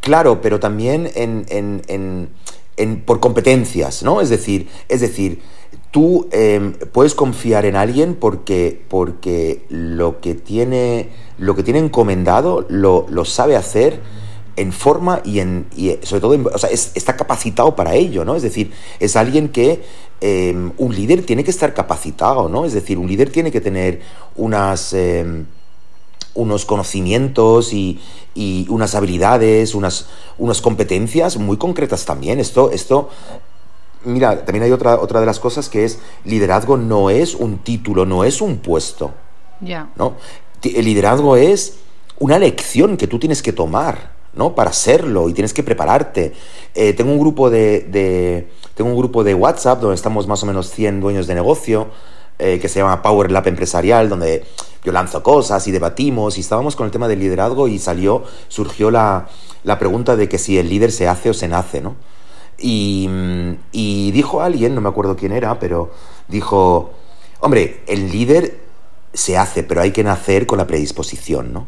Claro, 0.00 0.40
pero 0.40 0.58
también 0.58 1.10
en, 1.14 2.30
por 3.04 3.20
competencias, 3.20 4.02
¿no? 4.02 4.22
Es 4.22 4.30
decir, 4.30 4.68
es 4.88 5.02
decir, 5.02 5.42
tú 5.90 6.28
em, 6.32 6.72
puedes 6.92 7.14
confiar 7.14 7.66
en 7.66 7.76
alguien 7.76 8.14
porque, 8.14 8.82
porque 8.88 9.66
lo, 9.68 10.20
que 10.20 10.34
tiene, 10.34 11.10
lo 11.38 11.56
que 11.56 11.62
tiene 11.62 11.80
encomendado 11.80 12.64
lo, 12.68 13.24
sabe 13.24 13.56
hacer 13.56 14.00
en 14.56 14.72
forma 14.72 15.20
y 15.24 15.40
en 15.40 15.66
sobre 16.02 16.20
todo 16.20 16.50
o 16.52 16.58
sea, 16.58 16.70
está 16.70 17.16
capacitado 17.16 17.76
para 17.76 17.94
ello, 17.94 18.24
¿no? 18.24 18.34
Es 18.36 18.42
decir, 18.42 18.72
es 19.00 19.16
alguien 19.16 19.48
que 19.50 19.82
em, 20.20 20.72
un 20.78 20.94
líder 20.94 21.24
tiene 21.24 21.44
que 21.44 21.50
estar 21.50 21.74
capacitado, 21.74 22.48
¿no? 22.48 22.64
Es 22.64 22.72
decir, 22.72 22.98
un 22.98 23.06
líder 23.06 23.30
tiene 23.30 23.50
que 23.52 23.60
tener 23.60 24.00
unas 24.34 24.92
em, 24.92 25.46
unos 26.34 26.64
conocimientos 26.66 27.72
y, 27.72 27.98
unas 28.68 28.94
habilidades, 28.94 29.74
unas, 29.74 30.08
unas 30.36 30.60
competencias 30.60 31.38
muy 31.38 31.56
concretas 31.56 32.04
también. 32.04 32.38
Esto, 32.38 32.70
esto 32.70 33.08
mira, 34.04 34.44
también 34.44 34.64
hay 34.64 34.72
otra, 34.72 35.00
otra 35.00 35.20
de 35.20 35.26
las 35.26 35.40
cosas 35.40 35.68
que 35.68 35.84
es 35.84 35.98
liderazgo 36.24 36.76
no 36.76 37.10
es 37.10 37.34
un 37.34 37.58
título, 37.58 38.06
no 38.06 38.24
es 38.24 38.40
un 38.40 38.58
puesto. 38.58 39.12
Ya. 39.60 39.90
¿no? 39.96 40.14
El 40.62 40.84
liderazgo 40.84 41.36
es 41.36 41.78
una 42.18 42.38
lección 42.38 42.96
que 42.96 43.06
tú 43.06 43.18
tienes 43.18 43.42
que 43.42 43.52
tomar, 43.52 44.15
¿no? 44.36 44.54
Para 44.54 44.72
serlo 44.72 45.28
y 45.28 45.32
tienes 45.32 45.52
que 45.52 45.62
prepararte. 45.62 46.32
Eh, 46.74 46.92
tengo 46.92 47.10
un 47.10 47.18
grupo 47.18 47.50
de, 47.50 48.46
tengo 48.74 48.90
un 48.90 48.96
grupo 48.96 49.24
de 49.24 49.34
WhatsApp 49.34 49.80
donde 49.80 49.96
estamos 49.96 50.28
más 50.28 50.42
o 50.42 50.46
menos 50.46 50.70
100 50.70 51.00
dueños 51.00 51.26
de 51.26 51.34
negocio 51.34 51.88
eh, 52.38 52.58
que 52.60 52.68
se 52.68 52.78
llama 52.78 53.02
Power 53.02 53.30
Lab 53.32 53.48
Empresarial, 53.48 54.08
donde 54.08 54.44
yo 54.84 54.92
lanzo 54.92 55.22
cosas 55.22 55.66
y 55.66 55.72
debatimos 55.72 56.36
y 56.38 56.42
estábamos 56.42 56.76
con 56.76 56.86
el 56.86 56.92
tema 56.92 57.08
del 57.08 57.18
liderazgo 57.18 57.66
y 57.66 57.78
salió, 57.78 58.22
surgió 58.48 58.90
la, 58.90 59.26
la 59.64 59.78
pregunta 59.78 60.14
de 60.14 60.28
que 60.28 60.38
si 60.38 60.58
el 60.58 60.68
líder 60.68 60.92
se 60.92 61.08
hace 61.08 61.30
o 61.30 61.34
se 61.34 61.48
nace, 61.48 61.80
¿no? 61.80 61.96
Y, 62.58 64.10
dijo 64.12 64.40
alguien, 64.40 64.74
no 64.74 64.80
me 64.80 64.88
acuerdo 64.88 65.16
quién 65.16 65.32
era, 65.32 65.58
pero 65.58 65.90
dijo, 66.28 66.90
hombre, 67.40 67.82
el 67.86 68.10
líder 68.10 68.60
se 69.12 69.36
hace, 69.36 69.62
pero 69.62 69.82
hay 69.82 69.92
que 69.92 70.04
nacer 70.04 70.46
con 70.46 70.58
la 70.58 70.66
predisposición, 70.66 71.52
¿no? 71.52 71.66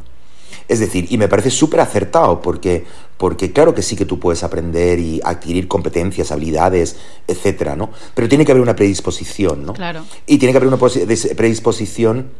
Es 0.69 0.81
decir, 0.81 1.07
y 1.11 1.19
me 1.19 1.29
parece 1.29 1.51
súper 1.51 1.81
acertado, 1.81 2.43
porque, 2.43 2.85
porque 3.17 3.53
claro 3.53 3.75
que 3.75 3.83
sí 3.83 3.97
que 3.97 4.05
tú 4.05 4.19
puedes 4.19 4.43
aprender 4.43 4.99
y 4.99 5.21
adquirir 5.25 5.67
competencias, 5.69 6.31
habilidades, 6.31 6.97
etcétera, 7.27 7.75
¿no? 7.77 7.91
Pero 8.15 8.29
tiene 8.29 8.45
que 8.45 8.53
haber 8.53 8.63
una 8.63 8.77
predisposición, 8.77 9.65
¿no? 9.65 9.73
Claro. 9.73 10.05
Y 10.27 10.39
tiene 10.39 10.53
que 10.53 10.59
haber 10.59 10.69
una 10.69 10.79
predisposición 10.79 12.31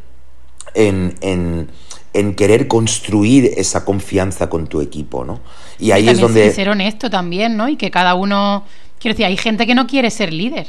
en, 0.75 1.15
en, 1.21 1.69
en 2.13 2.35
querer 2.35 2.67
construir 2.67 3.51
esa 3.57 3.83
confianza 3.85 4.49
con 4.49 4.67
tu 4.67 4.81
equipo, 4.81 5.25
¿no? 5.25 5.39
Y 5.79 5.91
ahí 5.91 6.07
es 6.07 6.19
donde... 6.19 6.51
ser 6.53 6.69
honesto 6.69 7.09
también, 7.09 7.57
¿no? 7.57 7.67
Y 7.69 7.77
que 7.77 7.89
cada 7.89 8.15
uno... 8.15 8.65
Quiero 8.99 9.13
decir, 9.13 9.25
hay 9.25 9.37
gente 9.37 9.65
que 9.65 9.73
no 9.75 9.87
quiere 9.87 10.11
ser 10.11 10.33
líder. 10.33 10.67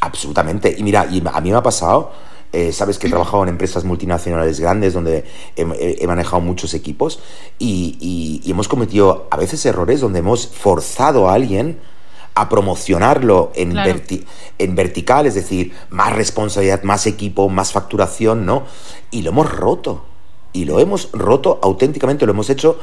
Absolutamente. 0.00 0.74
Y 0.76 0.82
mira, 0.82 1.06
y 1.10 1.22
a 1.24 1.40
mí 1.40 1.50
me 1.50 1.56
ha 1.56 1.62
pasado... 1.62 2.29
Eh, 2.52 2.72
sabes 2.72 2.98
que 2.98 3.06
he 3.06 3.10
trabajado 3.10 3.44
en 3.44 3.48
empresas 3.48 3.84
multinacionales 3.84 4.58
grandes 4.58 4.92
donde 4.92 5.24
he, 5.54 6.06
manejado 6.06 6.40
muchos 6.40 6.74
equipos 6.74 7.20
y, 7.58 8.42
hemos 8.44 8.66
cometido 8.66 9.28
a 9.30 9.36
veces 9.36 9.64
errores 9.66 10.00
donde 10.00 10.18
hemos 10.18 10.48
forzado 10.48 11.28
a 11.28 11.34
alguien 11.34 11.78
a 12.34 12.48
promocionarlo 12.48 13.52
en, 13.54 13.76
en 14.58 14.74
vertical, 14.74 15.26
es 15.26 15.34
decir, 15.34 15.72
más 15.90 16.12
responsabilidad, 16.14 16.82
más 16.82 17.06
equipo, 17.06 17.48
más 17.48 17.72
facturación, 17.72 18.46
¿no? 18.46 18.64
Y 19.10 19.22
lo 19.22 19.30
hemos 19.30 19.50
roto. 19.50 20.04
Y 20.52 20.64
lo 20.64 20.80
hemos 20.80 21.10
roto 21.12 21.60
auténticamente, 21.62 22.26
lo 22.26 22.32
hemos 22.32 22.50
hecho 22.50 22.78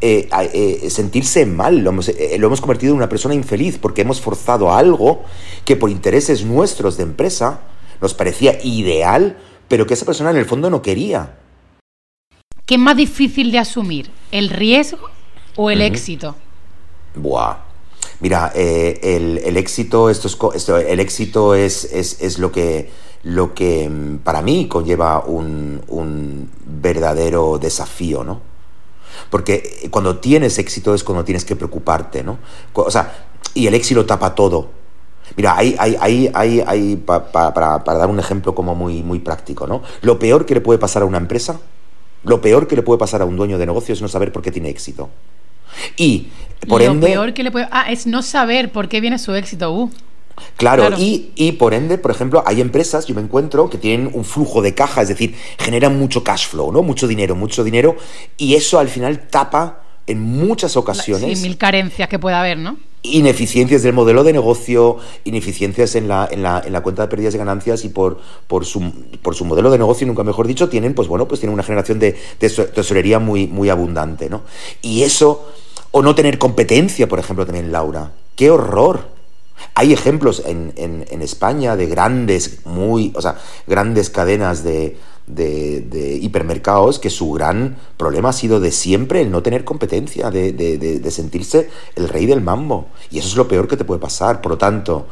eh, 0.00 0.28
eh, 0.52 0.90
sentirse 0.90 1.46
mal, 1.46 1.78
lo 1.78 1.90
hemos, 1.90 2.08
eh, 2.08 2.36
lo 2.38 2.48
hemos, 2.48 2.60
convertido 2.60 2.92
en 2.92 2.98
una 2.98 3.08
persona 3.08 3.34
infeliz 3.34 3.78
porque 3.78 4.02
hemos 4.02 4.20
forzado 4.20 4.72
algo 4.72 5.22
que 5.64 5.76
por 5.76 5.88
intereses 5.88 6.44
nuestros 6.44 6.96
de 6.96 7.04
empresa 7.04 7.60
nos 8.04 8.12
parecía 8.12 8.58
ideal, 8.62 9.38
pero 9.66 9.86
que 9.86 9.94
esa 9.94 10.04
persona 10.04 10.30
en 10.30 10.36
el 10.36 10.44
fondo 10.44 10.68
no 10.68 10.82
quería. 10.82 11.38
¿Qué 12.66 12.74
es 12.74 12.80
más 12.80 12.98
difícil 12.98 13.50
de 13.50 13.58
asumir, 13.58 14.10
el 14.30 14.50
riesgo 14.50 15.08
o 15.56 15.70
el 15.70 15.80
éxito? 15.80 16.36
Buah. 17.14 17.56
Mira, 18.20 18.52
el, 18.54 19.56
éxito, 19.56 20.10
esto 20.10 20.52
es, 20.52 20.68
el 20.68 21.00
éxito 21.00 21.54
es, 21.54 21.84
es, 21.92 22.38
lo, 22.38 22.52
que, 22.52 22.90
lo 23.22 23.54
que 23.54 23.88
mm, 23.88 24.18
para 24.18 24.42
mí 24.42 24.68
conlleva 24.68 25.24
un, 25.24 25.80
un 25.88 26.50
verdadero 26.66 27.58
desafío, 27.58 28.22
¿no? 28.22 28.42
Porque 29.30 29.88
cuando 29.90 30.18
tienes 30.18 30.58
éxito 30.58 30.94
es 30.94 31.02
cuando 31.02 31.24
tienes 31.24 31.46
que 31.46 31.56
preocuparte, 31.56 32.22
¿no? 32.22 32.38
O 32.74 32.90
sea, 32.90 33.28
y 33.54 33.66
el 33.66 33.72
éxito 33.72 34.04
tapa 34.04 34.34
todo. 34.34 34.83
Mira, 35.36 35.56
hay, 35.56 35.74
hay, 35.78 35.96
hay, 36.34 36.62
hay, 36.66 36.96
para, 36.96 37.78
dar 37.84 38.08
un 38.08 38.18
ejemplo 38.18 38.54
como 38.54 38.74
muy, 38.74 39.02
muy 39.02 39.18
práctico, 39.18 39.66
¿no? 39.66 39.82
Lo 40.02 40.18
peor 40.18 40.46
que 40.46 40.54
le 40.54 40.60
puede 40.60 40.78
pasar 40.78 41.02
a 41.02 41.06
una 41.06 41.18
empresa, 41.18 41.60
lo 42.24 42.40
peor 42.40 42.66
que 42.66 42.76
le 42.76 42.82
puede 42.82 42.98
pasar 42.98 43.22
a 43.22 43.24
un 43.24 43.36
dueño 43.36 43.58
de 43.58 43.66
negocio 43.66 43.92
es 43.92 44.02
no 44.02 44.08
saber 44.08 44.32
por 44.32 44.42
qué 44.42 44.50
tiene 44.50 44.68
éxito. 44.68 45.10
Y, 45.96 46.28
por 46.68 46.82
lo 46.82 47.00
peor 47.00 47.34
que 47.34 47.42
le 47.42 47.50
puede... 47.50 47.68
Ah, 47.70 47.90
es 47.90 48.06
no 48.06 48.22
saber 48.22 48.70
por 48.70 48.88
qué 48.88 49.00
viene 49.00 49.18
su 49.18 49.34
éxito. 49.34 49.72
Uh. 49.72 49.90
Claro, 50.56 50.88
Y, 50.98 51.52
por 51.52 51.74
ende, 51.74 51.98
por 51.98 52.10
ejemplo, 52.10 52.42
hay 52.46 52.60
empresas, 52.60 53.06
yo 53.06 53.14
me 53.14 53.20
encuentro, 53.20 53.70
que 53.70 53.78
tienen 53.78 54.10
un 54.12 54.24
flujo 54.24 54.62
de 54.62 54.74
caja, 54.74 55.02
es 55.02 55.08
decir, 55.08 55.34
generan 55.58 55.98
mucho 55.98 56.24
cash 56.24 56.48
flow, 56.48 56.72
¿no? 56.72 56.82
Mucho 56.82 57.06
dinero, 57.06 57.34
mucho 57.36 57.62
dinero, 57.64 57.96
y 58.36 58.54
eso 58.54 58.78
al 58.78 58.88
final 58.88 59.28
tapa 59.28 59.82
en 60.06 60.20
muchas 60.20 60.76
ocasiones. 60.76 61.38
Sí, 61.38 61.42
mil 61.42 61.56
carencias 61.56 62.08
que 62.08 62.18
pueda 62.18 62.40
haber, 62.40 62.58
¿no? 62.58 62.76
Ineficiencias 63.06 63.82
del 63.82 63.92
modelo 63.92 64.24
de 64.24 64.32
negocio, 64.32 64.96
ineficiencias 65.24 65.94
en 65.94 66.08
la, 66.08 66.26
en 66.30 66.42
la, 66.42 66.62
en 66.64 66.72
la 66.72 66.82
cuenta 66.82 67.02
de 67.02 67.08
pérdidas 67.08 67.34
y 67.34 67.38
ganancias 67.38 67.84
y 67.84 67.90
por, 67.90 68.18
por, 68.46 68.64
su, 68.64 68.80
por 69.20 69.34
su 69.34 69.44
modelo 69.44 69.70
de 69.70 69.76
negocio, 69.76 70.06
nunca 70.06 70.24
mejor 70.24 70.46
dicho, 70.46 70.70
tienen, 70.70 70.94
pues 70.94 71.06
bueno, 71.06 71.28
pues 71.28 71.38
tienen 71.38 71.52
una 71.52 71.62
generación 71.62 71.98
de, 71.98 72.16
tesorería 72.38 73.18
muy, 73.18 73.46
muy 73.46 73.68
abundante, 73.68 74.30
¿no? 74.30 74.42
Y 74.80 75.02
eso, 75.02 75.46
o 75.90 76.00
no 76.00 76.14
tener 76.14 76.38
competencia, 76.38 77.06
por 77.06 77.18
ejemplo, 77.18 77.44
también, 77.44 77.70
Laura. 77.70 78.10
¡Qué 78.36 78.50
horror! 78.50 79.12
Hay 79.74 79.92
ejemplos 79.92 80.42
en, 80.46 80.72
en, 80.76 81.22
España 81.22 81.76
de 81.76 81.86
grandes, 81.86 82.64
muy, 82.64 83.12
o 83.14 83.20
sea, 83.20 83.36
grandes 83.66 84.08
cadenas 84.08 84.64
de, 84.64 84.96
de, 85.26 86.18
hipermercados 86.20 86.98
que 86.98 87.10
su 87.10 87.32
gran 87.32 87.76
problema 87.96 88.30
ha 88.30 88.32
sido 88.32 88.60
de 88.60 88.70
siempre 88.70 89.22
el 89.22 89.30
no 89.30 89.42
tener 89.42 89.64
competencia, 89.64 90.30
de, 90.30 90.52
de, 90.52 91.10
sentirse 91.10 91.70
el 91.96 92.08
rey 92.08 92.26
del 92.26 92.40
mambo. 92.40 92.86
Y 93.10 93.18
eso 93.18 93.28
es 93.28 93.36
lo 93.36 93.48
peor 93.48 93.68
que 93.68 93.76
te 93.76 93.84
puede 93.84 94.00
pasar. 94.00 94.40
Por 94.40 94.52
lo 94.52 94.58
tanto, 94.58 95.06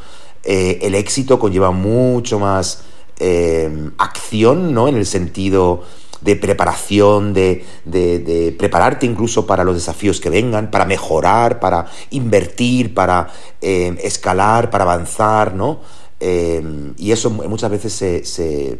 eh, 0.44 0.78
el 0.82 0.94
éxito 0.94 1.38
conlleva 1.38 1.70
mucho 1.70 2.38
más 2.38 2.82
eh, 3.18 3.90
acción, 3.98 4.74
¿no? 4.74 4.88
En 4.88 4.96
el 4.96 5.06
sentido 5.06 5.82
de 6.20 6.36
preparación, 6.36 7.34
de, 7.34 7.64
de, 7.84 8.54
prepararte 8.56 9.06
incluso 9.06 9.44
para 9.44 9.64
los 9.64 9.74
desafíos 9.74 10.20
que 10.20 10.30
vengan, 10.30 10.70
para 10.70 10.84
mejorar, 10.84 11.58
para 11.58 11.86
invertir, 12.10 12.94
para 12.94 13.28
eh, 13.60 13.96
escalar, 14.02 14.70
para 14.70 14.84
avanzar, 14.84 15.54
¿no? 15.54 15.80
Y 16.20 17.10
eso 17.10 17.30
muchas 17.30 17.68
veces 17.68 17.92
se 17.92 18.78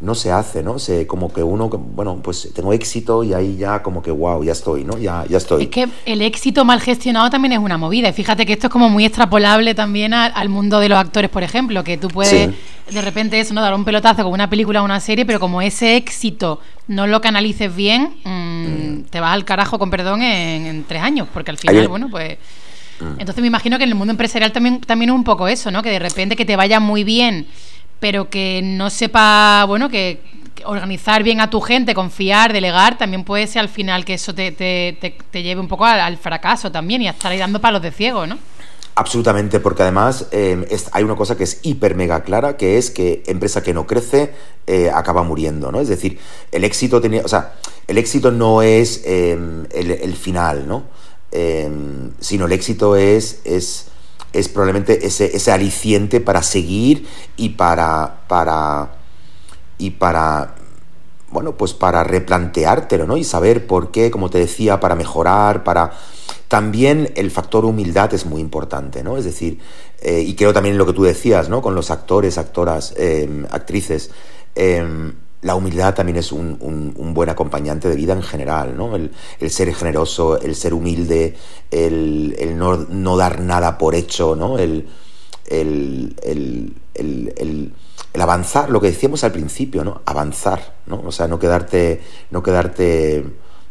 no 0.00 0.14
se 0.14 0.30
hace, 0.30 0.62
¿no? 0.62 0.78
Se, 0.78 1.08
como 1.08 1.32
que 1.32 1.42
uno, 1.42 1.68
bueno, 1.68 2.20
pues 2.22 2.50
tengo 2.54 2.72
éxito 2.72 3.24
y 3.24 3.34
ahí 3.34 3.56
ya 3.56 3.82
como 3.82 4.00
que, 4.00 4.12
wow, 4.12 4.44
ya 4.44 4.52
estoy, 4.52 4.84
¿no? 4.84 4.96
Ya, 4.96 5.24
ya 5.28 5.38
estoy. 5.38 5.64
Es 5.64 5.68
que 5.70 5.88
el 6.06 6.22
éxito 6.22 6.64
mal 6.64 6.80
gestionado 6.80 7.30
también 7.30 7.52
es 7.52 7.58
una 7.58 7.78
movida. 7.78 8.08
Y 8.08 8.12
fíjate 8.12 8.46
que 8.46 8.52
esto 8.52 8.68
es 8.68 8.72
como 8.72 8.88
muy 8.88 9.04
extrapolable 9.04 9.74
también 9.74 10.14
al 10.14 10.48
mundo 10.48 10.78
de 10.78 10.88
los 10.88 10.98
actores, 10.98 11.30
por 11.30 11.42
ejemplo, 11.42 11.82
que 11.82 11.98
tú 11.98 12.08
puedes 12.08 12.50
de 12.90 13.02
repente 13.02 13.38
eso, 13.40 13.54
¿no? 13.54 13.60
Dar 13.60 13.74
un 13.74 13.84
pelotazo 13.84 14.22
con 14.22 14.32
una 14.32 14.48
película 14.48 14.82
o 14.82 14.84
una 14.84 15.00
serie, 15.00 15.26
pero 15.26 15.40
como 15.40 15.60
ese 15.60 15.96
éxito 15.96 16.60
no 16.86 17.06
lo 17.06 17.20
canalices 17.20 17.74
bien, 17.74 18.14
mm, 18.24 18.30
mm. 18.30 19.04
te 19.10 19.20
vas 19.20 19.34
al 19.34 19.44
carajo, 19.44 19.78
con 19.78 19.90
perdón, 19.90 20.22
en, 20.22 20.84
tres 20.84 21.02
años, 21.02 21.28
porque 21.32 21.50
al 21.50 21.58
final, 21.58 21.88
bueno, 21.88 22.08
pues... 22.10 22.38
Mm. 23.00 23.20
Entonces 23.20 23.40
me 23.42 23.46
imagino 23.46 23.78
que 23.78 23.84
en 23.84 23.90
el 23.90 23.94
mundo 23.94 24.10
empresarial 24.12 24.52
también, 24.52 24.80
también 24.80 25.10
es 25.10 25.14
un 25.14 25.22
poco 25.24 25.46
eso, 25.48 25.70
¿no? 25.70 25.82
Que 25.82 25.90
de 25.90 25.98
repente 25.98 26.34
que 26.34 26.44
te 26.44 26.56
vaya 26.56 26.80
muy 26.80 27.04
bien 27.04 27.46
pero 28.00 28.30
que 28.30 28.60
no 28.62 28.90
sepa, 28.90 29.64
bueno, 29.66 29.88
que, 29.88 30.20
organizar 30.64 31.22
bien 31.22 31.40
a 31.40 31.50
tu 31.50 31.60
gente, 31.60 31.94
confiar, 31.94 32.52
delegar, 32.52 32.98
también 32.98 33.24
puede 33.24 33.46
ser 33.46 33.60
al 33.60 33.68
final 33.68 34.04
que 34.04 34.14
eso 34.14 34.34
te, 34.34 34.52
te, 34.52 34.96
te, 35.30 35.42
lleve 35.42 35.60
un 35.60 35.68
poco 35.68 35.84
al, 35.84 36.16
fracaso 36.18 36.70
también 36.70 37.02
y 37.02 37.08
a 37.08 37.12
estar 37.12 37.32
ahí 37.32 37.38
dando 37.38 37.60
palos 37.60 37.82
de 37.82 37.90
ciego, 37.90 38.26
¿no? 38.26 38.38
Absolutamente, 38.94 39.60
porque 39.60 39.82
además 39.82 40.26
em, 40.32 40.64
hay 40.90 41.04
una 41.04 41.14
cosa 41.14 41.36
que 41.36 41.44
es 41.44 41.60
hiper 41.62 41.94
mega 41.94 42.24
clara, 42.24 42.56
que 42.56 42.78
es 42.78 42.90
que 42.90 43.22
empresa 43.26 43.62
que 43.62 43.72
no 43.72 43.86
crece 43.86 44.34
eh, 44.66 44.90
acaba 44.92 45.22
muriendo, 45.22 45.70
¿no? 45.70 45.80
Es 45.80 45.88
decir, 45.88 46.18
el 46.50 46.64
éxito 46.64 47.00
tenía, 47.00 47.22
o 47.24 47.28
sea, 47.28 47.54
el 47.86 47.96
éxito 47.96 48.32
no 48.32 48.60
es 48.60 49.02
em, 49.04 49.66
el, 49.70 50.14
final, 50.14 50.66
¿no? 50.66 50.84
Em, 51.30 52.10
sino 52.18 52.46
el 52.46 52.52
éxito 52.52 52.96
es, 52.96 53.40
es, 53.44 53.86
es 54.32 54.48
probablemente 54.48 55.06
ese, 55.06 55.36
ese, 55.36 55.52
aliciente 55.52 56.20
para 56.20 56.42
seguir 56.42 57.06
y 57.36 57.50
para, 57.50 58.20
para, 58.28 58.96
y 59.78 59.90
para, 59.90 60.54
bueno, 61.30 61.56
pues 61.56 61.72
para 61.72 62.04
replanteártelo, 62.04 63.06
¿no? 63.06 63.16
Y 63.16 63.24
saber 63.24 63.66
por 63.66 63.90
qué, 63.90 64.10
como 64.10 64.30
te 64.30 64.38
decía, 64.38 64.80
para 64.80 64.94
mejorar, 64.94 65.64
para 65.64 65.92
también 66.48 67.12
el 67.16 67.30
factor 67.30 67.64
humildad 67.64 68.12
es 68.14 68.26
muy 68.26 68.40
importante, 68.40 69.02
¿no? 69.02 69.16
Es 69.16 69.24
decir, 69.24 69.58
eh, 70.00 70.22
y 70.26 70.34
creo 70.34 70.52
también 70.52 70.78
lo 70.78 70.86
que 70.86 70.92
tú 70.92 71.04
decías, 71.04 71.48
¿no? 71.48 71.62
Con 71.62 71.74
los 71.74 71.90
actores, 71.90 72.38
actoras, 72.38 72.94
em, 72.96 73.46
actrices, 73.50 74.10
em, 74.54 75.14
la 75.42 75.54
humildad 75.54 75.94
también 75.94 76.18
es 76.18 76.32
un, 76.32 76.94
buen 77.14 77.28
acompañante 77.28 77.88
de 77.88 77.96
vida 77.96 78.12
en 78.12 78.22
general, 78.22 78.76
¿no? 78.76 78.96
El, 78.96 79.10
ser 79.50 79.72
generoso, 79.74 80.40
el 80.40 80.54
ser 80.54 80.74
humilde, 80.74 81.36
el, 81.70 82.56
no, 82.56 83.16
dar 83.16 83.40
nada 83.40 83.78
por 83.78 83.94
hecho, 83.94 84.34
¿no? 84.34 84.58
El, 84.58 84.88
el, 85.46 86.74
avanzar, 88.18 88.68
lo 88.70 88.80
que 88.80 88.88
decíamos 88.88 89.22
al 89.22 89.32
principio, 89.32 89.84
¿no? 89.84 90.02
Avanzar, 90.04 90.74
¿no? 90.86 91.02
O 91.06 91.12
sea, 91.12 91.28
no 91.28 91.38
quedarte, 91.38 92.02
no 92.30 92.42
quedarte 92.42 93.24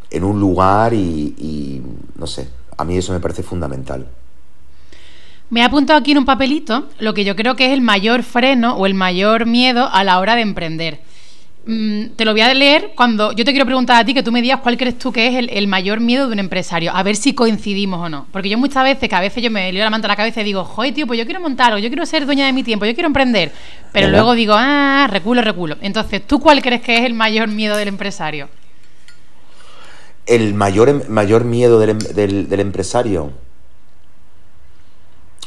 en 0.10 0.24
un 0.24 0.40
lugar 0.40 0.94
y 0.94 1.82
no 2.16 2.28
sé, 2.28 2.48
a 2.78 2.86
mí 2.86 2.98
eso 2.98 3.12
me 3.12 3.20
parece 3.20 3.44
fundamental. 3.44 4.08
Me 5.50 5.62
he 5.62 5.64
apuntado 5.64 5.98
aquí 5.98 6.12
en 6.12 6.18
un 6.18 6.26
papelito 6.26 6.90
lo 7.00 7.14
que 7.14 7.24
yo 7.24 7.36
creo 7.36 7.56
que 7.56 7.68
es 7.68 7.72
el 7.72 7.82
mayor 7.82 8.24
freno 8.24 8.76
o 8.76 8.86
el 8.86 8.94
mayor 8.94 9.46
miedo 9.46 9.90
a 9.92 10.04
la 10.04 10.20
hora 10.20 10.36
de 10.36 10.42
emprender. 10.42 11.00
Mm, 11.68 12.16
te 12.16 12.24
lo 12.24 12.32
voy 12.32 12.42
a 12.42 12.54
leer 12.54 12.94
cuando 12.96 13.34
yo 13.34 13.44
te 13.44 13.52
quiero 13.52 13.66
preguntar 13.66 14.02
a 14.02 14.06
ti 14.06 14.14
que 14.14 14.24
tú 14.24 14.32
me 14.32 14.42
digas 14.42 14.62
cuál 14.62 14.78
crees 14.78 14.98
tú 14.98 15.12
que 15.12 15.28
es 15.28 15.48
el, 15.50 15.68
mayor 15.68 16.00
miedo 16.00 16.28
de 16.28 16.34
un 16.34 16.40
empresario, 16.40 16.96
a 16.96 17.04
ver 17.04 17.16
si 17.16 17.34
coincidimos 17.34 18.00
o 18.00 18.10
no. 18.10 18.26
Porque 18.32 18.50
yo 18.50 18.58
muchas 18.58 18.84
veces, 18.84 19.10
que 19.10 19.16
a 19.16 19.20
veces 19.20 19.44
yo 19.44 19.52
me 19.52 19.72
leo 19.72 19.84
la 19.84 19.90
manta 19.90 20.08
a 20.08 20.10
la 20.10 20.16
cabeza 20.16 20.42
y 20.42 20.46
digo, 20.46 20.64
joder, 20.64 20.94
tío, 20.94 21.06
pues 21.06 21.20
yo 21.20 21.26
quiero 21.26 21.42
montar 21.42 21.68
algo, 21.68 21.80
yo 21.80 21.90
quiero 21.90 22.06
ser 22.06 22.26
dueña 22.26 22.46
de 22.46 22.54
mi 22.54 22.64
tiempo, 22.64 22.86
yo 22.86 22.94
quiero 22.94 23.08
emprender. 23.08 23.52
Pero 23.92 24.08
luego 24.10 24.34
digo, 24.34 24.54
ah, 24.58 25.08
reculo, 25.12 25.42
reculo. 25.42 25.76
Entonces, 25.82 26.26
¿tú 26.26 26.40
cuál 26.40 26.62
crees 26.62 26.82
que 26.82 26.98
es 26.98 27.04
el 27.04 27.14
mayor 27.14 27.50
miedo 27.50 27.76
del 27.76 27.90
empresario? 27.90 28.50
el 30.28 30.54
mayor, 30.54 31.10
mayor 31.10 31.46
miedo 31.46 31.80
del, 31.80 31.98
del, 32.48 32.60
empresario? 32.60 33.32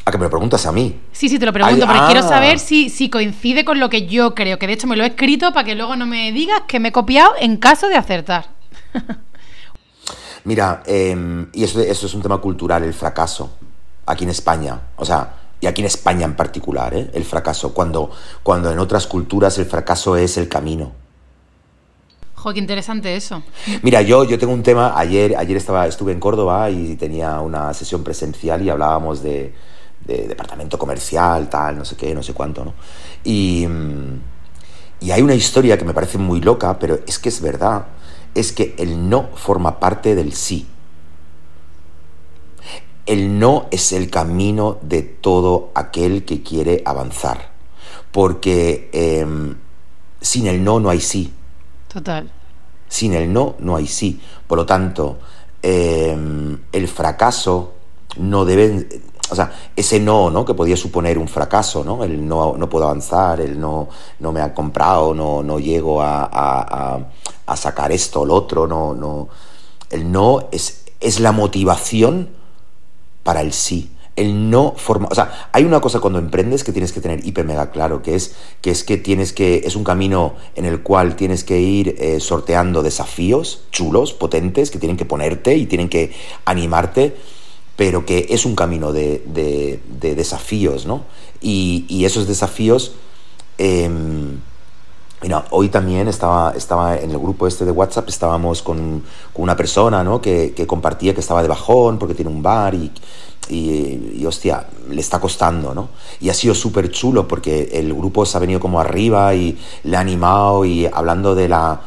A 0.03 0.11
que 0.11 0.17
me 0.17 0.23
lo 0.23 0.29
preguntas 0.29 0.65
a 0.65 0.71
mí. 0.71 0.99
Sí, 1.11 1.29
sí, 1.29 1.37
te 1.37 1.45
lo 1.45 1.53
pregunto, 1.53 1.85
porque 1.85 2.01
quiero 2.07 2.25
ah. 2.25 2.29
saber 2.29 2.57
si, 2.59 2.89
si 2.89 3.09
coincide 3.09 3.63
con 3.63 3.79
lo 3.79 3.89
que 3.89 4.07
yo 4.07 4.33
creo, 4.33 4.57
que 4.57 4.67
de 4.67 4.73
hecho 4.73 4.87
me 4.87 4.95
lo 4.95 5.03
he 5.03 5.07
escrito 5.07 5.53
para 5.53 5.63
que 5.63 5.75
luego 5.75 5.95
no 5.95 6.07
me 6.07 6.31
digas 6.31 6.63
que 6.67 6.79
me 6.79 6.89
he 6.89 6.91
copiado 6.91 7.33
en 7.39 7.57
caso 7.57 7.87
de 7.87 7.95
acertar. 7.95 8.49
Mira, 10.43 10.81
em, 10.87 11.47
y 11.53 11.63
eso, 11.63 11.79
eso, 11.81 12.07
es 12.07 12.13
un 12.15 12.21
tema 12.21 12.39
cultural, 12.39 12.83
el 12.83 12.95
fracaso, 12.95 13.57
aquí 14.07 14.23
en 14.23 14.31
España. 14.31 14.79
O 14.95 15.05
sea, 15.05 15.35
y 15.61 15.67
aquí 15.67 15.81
en 15.81 15.87
España 15.87 16.25
en 16.25 16.35
particular, 16.35 16.93
¿eh? 16.95 17.11
el 17.13 17.23
fracaso. 17.23 17.71
Cuando, 17.73 18.09
cuando 18.41 18.71
en 18.71 18.79
otras 18.79 19.05
culturas 19.05 19.57
el 19.59 19.65
fracaso 19.65 20.17
es 20.17 20.37
el 20.37 20.49
camino. 20.49 20.91
Jo, 22.33 22.51
qué 22.51 22.59
interesante 22.59 23.15
eso. 23.15 23.43
Mira, 23.83 24.01
yo, 24.01 24.23
yo 24.23 24.39
tengo 24.39 24.53
un 24.53 24.63
tema, 24.63 24.97
ayer, 24.97 25.37
ayer 25.37 25.57
estaba, 25.57 25.85
estuve 25.85 26.11
en 26.11 26.19
Córdoba 26.19 26.71
y 26.71 26.95
tenía 26.95 27.39
una 27.39 27.71
sesión 27.75 28.03
presencial 28.03 28.63
y 28.63 28.71
hablábamos 28.71 29.21
de, 29.21 29.53
departamento 30.27 30.77
comercial, 30.77 31.49
tal, 31.49 31.77
no 31.77 31.85
sé 31.85 31.95
qué, 31.95 32.13
no 32.13 32.23
sé 32.23 32.33
cuánto, 32.33 32.65
¿no? 32.65 32.73
Y, 33.23 33.67
y 34.99 35.11
hay 35.11 35.21
una 35.21 35.35
historia 35.35 35.77
que 35.77 35.85
me 35.85 35.93
parece 35.93 36.17
muy 36.17 36.41
loca, 36.41 36.77
pero 36.79 36.99
es 37.07 37.19
que 37.19 37.29
es 37.29 37.41
verdad, 37.41 37.87
es 38.35 38.51
que 38.51 38.75
el 38.77 39.09
no 39.09 39.29
forma 39.35 39.79
parte 39.79 40.15
del 40.15 40.33
sí. 40.33 40.67
El 43.05 43.39
no 43.39 43.67
es 43.71 43.91
el 43.91 44.09
camino 44.09 44.77
de 44.81 45.01
todo 45.01 45.71
aquel 45.73 46.23
que 46.23 46.43
quiere 46.43 46.83
avanzar, 46.85 47.51
porque 48.11 48.89
em, 48.93 49.55
sin 50.21 50.47
el 50.47 50.63
no 50.63 50.79
no 50.79 50.89
hay 50.89 51.01
sí. 51.01 51.33
Total. 51.91 52.31
Sin 52.87 53.13
el 53.13 53.31
no, 53.33 53.55
no 53.59 53.75
hay 53.75 53.87
sí. 53.87 54.21
Por 54.47 54.57
lo 54.59 54.65
tanto, 54.65 55.19
em, 55.61 56.59
el 56.71 56.87
fracaso 56.87 57.73
no 58.17 58.45
debe. 58.45 58.87
O 59.31 59.35
sea, 59.35 59.51
ese 59.75 59.99
no, 59.99 60.29
¿no? 60.29 60.43
Que 60.43 60.53
podía 60.53 60.75
suponer 60.75 61.17
un 61.17 61.27
fracaso, 61.27 61.83
¿no? 61.83 62.03
El 62.03 62.27
no, 62.27 62.55
no 62.57 62.69
puedo 62.69 62.85
avanzar, 62.85 63.39
el 63.39 63.59
no, 63.59 63.87
no 64.19 64.31
me 64.31 64.41
ha 64.41 64.53
comprado, 64.53 65.13
no, 65.13 65.41
no 65.41 65.57
llego 65.57 66.01
a, 66.01 66.27
a, 66.31 67.55
sacar 67.55 67.91
esto 67.91 68.21
o 68.21 68.25
lo 68.25 68.35
otro, 68.35 68.67
no, 68.67 68.93
no. 68.93 69.29
El 69.89 70.11
no 70.11 70.47
es, 70.51 70.83
es 70.99 71.19
la 71.19 71.31
motivación 71.31 72.29
para 73.23 73.41
el 73.41 73.53
sí 73.53 73.91
el 74.15 74.49
no 74.49 74.73
forma, 74.75 75.07
o 75.09 75.15
sea, 75.15 75.49
hay 75.51 75.63
una 75.63 75.79
cosa 75.79 75.99
cuando 75.99 76.19
emprendes 76.19 76.63
que 76.63 76.71
tienes 76.71 76.91
que 76.91 76.99
tener 76.99 77.25
hiper 77.25 77.45
mega 77.45 77.71
claro, 77.71 78.01
que 78.01 78.15
es 78.15 78.35
que 78.61 78.69
es 78.69 78.83
que 78.83 78.97
tienes 78.97 79.31
que 79.31 79.61
es 79.65 79.75
un 79.75 79.83
camino 79.83 80.35
en 80.55 80.65
el 80.65 80.81
cual 80.81 81.15
tienes 81.15 81.43
que 81.43 81.59
ir 81.59 81.95
eh, 81.97 82.19
sorteando 82.19 82.83
desafíos 82.83 83.63
chulos, 83.71 84.13
potentes, 84.13 84.69
que 84.69 84.79
tienen 84.79 84.97
que 84.97 85.05
ponerte 85.05 85.55
y 85.55 85.65
tienen 85.65 85.87
que 85.87 86.11
animarte, 86.45 87.15
pero 87.81 88.05
que 88.05 88.27
es 88.29 88.45
un 88.45 88.53
camino 88.53 88.93
de, 88.93 89.23
de, 89.25 90.13
desafíos, 90.13 90.85
¿no? 90.85 91.05
Y, 91.41 92.05
esos 92.05 92.27
desafíos 92.27 92.91
em, 93.57 94.37
Mira, 95.23 95.45
hoy 95.49 95.69
también 95.69 96.07
estaba, 96.07 96.53
estaba 96.55 96.95
en 96.95 97.09
el 97.09 97.17
grupo 97.17 97.47
este 97.47 97.65
de 97.65 97.71
WhatsApp, 97.71 98.07
estábamos 98.07 98.61
con, 98.61 99.01
una 99.33 99.55
persona 99.55 100.03
¿no? 100.03 100.21
que, 100.21 100.53
compartía 100.67 101.15
que 101.15 101.21
estaba 101.21 101.41
de 101.41 101.47
bajón 101.47 101.97
porque 101.97 102.13
tiene 102.13 102.29
un 102.29 102.43
bar 102.43 102.75
y, 102.75 102.91
y, 103.49 104.23
hostia, 104.27 104.67
le 104.87 105.01
está 105.01 105.19
costando, 105.19 105.73
¿no? 105.73 105.89
Y 106.19 106.29
ha 106.29 106.35
sido 106.35 106.53
súper 106.53 106.91
chulo 106.91 107.27
porque 107.27 107.71
el 107.73 107.95
grupo 107.95 108.27
se 108.27 108.37
ha 108.37 108.39
venido 108.39 108.59
como 108.59 108.79
arriba 108.79 109.33
y 109.33 109.57
le 109.85 109.97
ha 109.97 110.01
animado 110.01 110.65
y 110.65 110.85
hablando 110.85 111.33
de 111.33 111.49
la... 111.49 111.81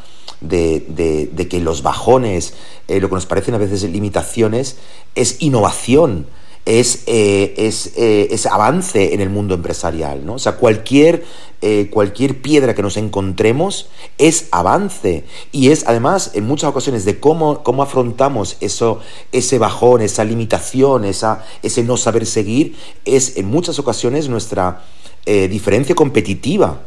De, 0.49 1.29
de, 1.33 1.49
que 1.49 1.61
los 1.61 1.83
bajones, 1.83 2.55
eh, 2.89 3.01
lo 3.01 3.09
que 3.09 3.15
nos 3.15 3.27
parecen 3.27 3.55
a 3.55 3.59
veces 3.59 3.83
limitaciones, 3.85 4.77
es 5.15 5.41
innovación 5.41 6.27
es, 6.67 7.03
eh, 7.07 7.55
es, 7.59 7.93
eh, 7.97 8.29
es, 8.31 8.47
avance 8.47 9.13
en 9.13 9.21
el 9.21 9.29
mundo 9.29 9.55
empresarial, 9.55 10.25
¿no? 10.25 10.35
O 10.35 10.39
sea, 10.39 10.57
cualquier, 10.57 11.25
eh, 11.61 11.91
cualquier 11.91 12.41
piedra 12.41 12.75
que 12.75 12.83
nos 12.83 12.97
encontremos 12.97 13.89
es 14.17 14.49
avance 14.51 15.25
y 15.53 15.71
es 15.71 15.85
además 15.87 16.31
en 16.35 16.47
muchas 16.47 16.71
ocasiones 16.71 17.05
de 17.05 17.21
cómo, 17.21 17.63
cómo 17.63 17.83
afrontamos 17.83 18.57
eso, 18.61 19.01
ese 19.31 19.59
bajón, 19.59 20.01
esa 20.01 20.25
limitación, 20.25 21.05
esa, 21.05 21.45
ese 21.63 21.83
no 21.83 21.99
saber 21.99 22.25
seguir, 22.25 22.77
es 23.05 23.37
en 23.37 23.47
muchas 23.47 23.79
ocasiones 23.79 24.29
nuestra 24.29 24.85
diferencia 25.27 25.95
competitiva. 25.95 26.83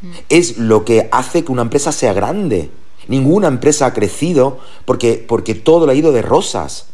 Mm. 0.00 0.10
Es 0.28 0.58
lo 0.58 0.84
que 0.84 1.08
hace 1.10 1.44
que 1.44 1.50
una 1.50 1.62
empresa 1.62 1.90
sea 1.90 2.12
grande. 2.12 2.70
Ninguna 3.08 3.48
empresa 3.48 3.86
ha 3.86 3.94
crecido 3.94 4.58
porque, 4.84 5.24
porque 5.26 5.54
todo 5.54 5.86
le 5.86 5.92
ha 5.92 5.94
ido 5.94 6.12
de 6.12 6.22
rosas. 6.22 6.86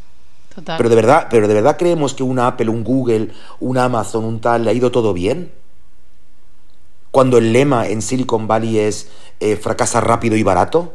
Pero 0.64 0.88
de 0.88 0.96
verdad, 0.96 1.26
pero 1.30 1.48
de 1.48 1.54
verdad 1.54 1.76
creemos 1.76 2.14
que 2.14 2.22
un 2.22 2.38
Apple, 2.38 2.70
un 2.70 2.82
Google, 2.82 3.30
un 3.60 3.76
Amazon, 3.76 4.24
un 4.24 4.40
tal, 4.40 4.64
le 4.64 4.70
ha 4.70 4.74
ido 4.74 4.90
todo 4.90 5.12
bien. 5.12 5.52
Cuando 7.10 7.36
el 7.36 7.52
lema 7.52 7.86
en 7.88 8.00
Silicon 8.00 8.46
Valley 8.46 8.78
es 8.78 9.08
eh, 9.40 9.56
fracasa 9.56 10.00
rápido 10.00 10.36
y 10.36 10.42
barato. 10.42 10.94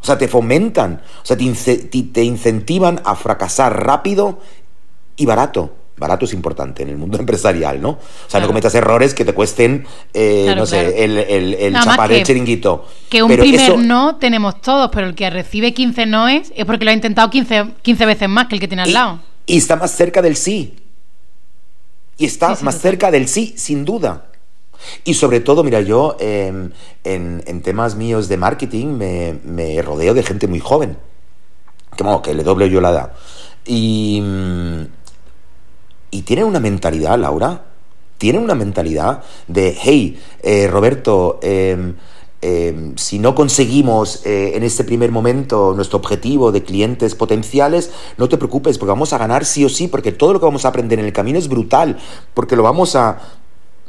O 0.00 0.04
sea, 0.04 0.18
te 0.18 0.28
fomentan, 0.28 1.02
o 1.22 1.26
sea, 1.26 1.36
te 1.36 2.22
incentivan 2.22 3.00
a 3.04 3.16
fracasar 3.16 3.84
rápido 3.84 4.38
y 5.16 5.26
barato 5.26 5.72
barato 5.98 6.24
es 6.24 6.32
importante 6.32 6.82
en 6.82 6.88
el 6.88 6.96
mundo 6.96 7.18
empresarial, 7.20 7.80
¿no? 7.80 7.90
O 7.90 8.00
sea, 8.26 8.40
no 8.40 8.46
cometas 8.46 8.74
errores 8.74 9.14
que 9.14 9.24
te 9.24 9.32
cuesten, 9.32 9.86
eh, 10.14 10.52
no 10.56 10.66
sé, 10.66 11.04
el, 11.04 11.18
el, 11.18 11.54
el 11.54 11.74
chapar 11.74 12.12
el 12.12 12.22
chiringuito. 12.24 12.86
Que 13.08 13.22
un 13.22 13.36
primer 13.36 13.78
no 13.78 14.16
tenemos 14.16 14.60
todos, 14.60 14.90
pero 14.92 15.06
el 15.06 15.14
que 15.14 15.28
recibe 15.30 15.74
15 15.74 16.06
noes 16.06 16.52
es 16.54 16.64
porque 16.64 16.84
lo 16.84 16.90
ha 16.90 16.94
intentado 16.94 17.30
15, 17.30 17.74
15 17.82 18.06
veces 18.06 18.28
más 18.28 18.46
que 18.46 18.54
el 18.54 18.60
que 18.60 18.68
tiene 18.68 18.82
al 18.82 18.92
lado. 18.92 19.20
Y 19.46 19.56
está 19.56 19.76
más 19.76 19.92
cerca 19.92 20.22
del 20.22 20.36
sí. 20.36 20.76
Y 22.18 22.26
está 22.26 22.56
más 22.62 22.78
cerca 22.80 23.10
del 23.10 23.28
sí, 23.28 23.54
sin 23.56 23.84
duda. 23.84 24.24
Y 25.04 25.14
sobre 25.14 25.40
todo, 25.40 25.64
mira, 25.64 25.80
yo 25.80 26.16
em, 26.20 26.70
en, 27.04 27.42
en, 27.46 27.62
temas 27.62 27.96
míos 27.96 28.28
de 28.28 28.36
marketing 28.36 28.86
me, 28.86 29.38
me, 29.44 29.80
rodeo 29.82 30.14
de 30.14 30.22
gente 30.22 30.46
muy 30.46 30.60
joven. 30.60 30.96
Que, 31.96 32.04
bueno, 32.04 32.22
que 32.22 32.34
le 32.34 32.42
doble 32.42 32.70
yo 32.70 32.80
la 32.80 32.90
edad. 32.90 33.12
Y, 33.66 34.20
mm, 34.22 34.82
y 36.10 36.22
tienen 36.22 36.46
una 36.46 36.60
mentalidad, 36.60 37.18
Laura, 37.18 37.64
tienen 38.18 38.42
una 38.42 38.54
mentalidad 38.54 39.22
de, 39.46 39.76
hey, 39.80 40.20
eh, 40.42 40.66
Roberto, 40.66 41.38
em, 41.42 41.94
eh, 42.40 42.92
si 42.96 43.18
no 43.18 43.34
conseguimos 43.34 44.24
eh, 44.24 44.52
en 44.54 44.62
este 44.62 44.84
primer 44.84 45.10
momento 45.10 45.72
nuestro 45.74 45.98
objetivo 45.98 46.52
de 46.52 46.62
clientes 46.62 47.14
potenciales, 47.14 47.90
no 48.16 48.28
te 48.28 48.36
preocupes, 48.36 48.78
porque 48.78 48.90
vamos 48.90 49.12
a 49.12 49.18
ganar 49.18 49.44
sí 49.44 49.64
o 49.64 49.68
sí, 49.68 49.88
porque 49.88 50.12
todo 50.12 50.32
lo 50.32 50.40
que 50.40 50.46
vamos 50.46 50.64
a 50.64 50.68
aprender 50.68 50.98
en 50.98 51.06
el 51.06 51.12
camino 51.12 51.38
es 51.38 51.48
brutal, 51.48 51.98
porque 52.34 52.56
lo 52.56 52.62
vamos 52.62 52.94
a 52.96 53.18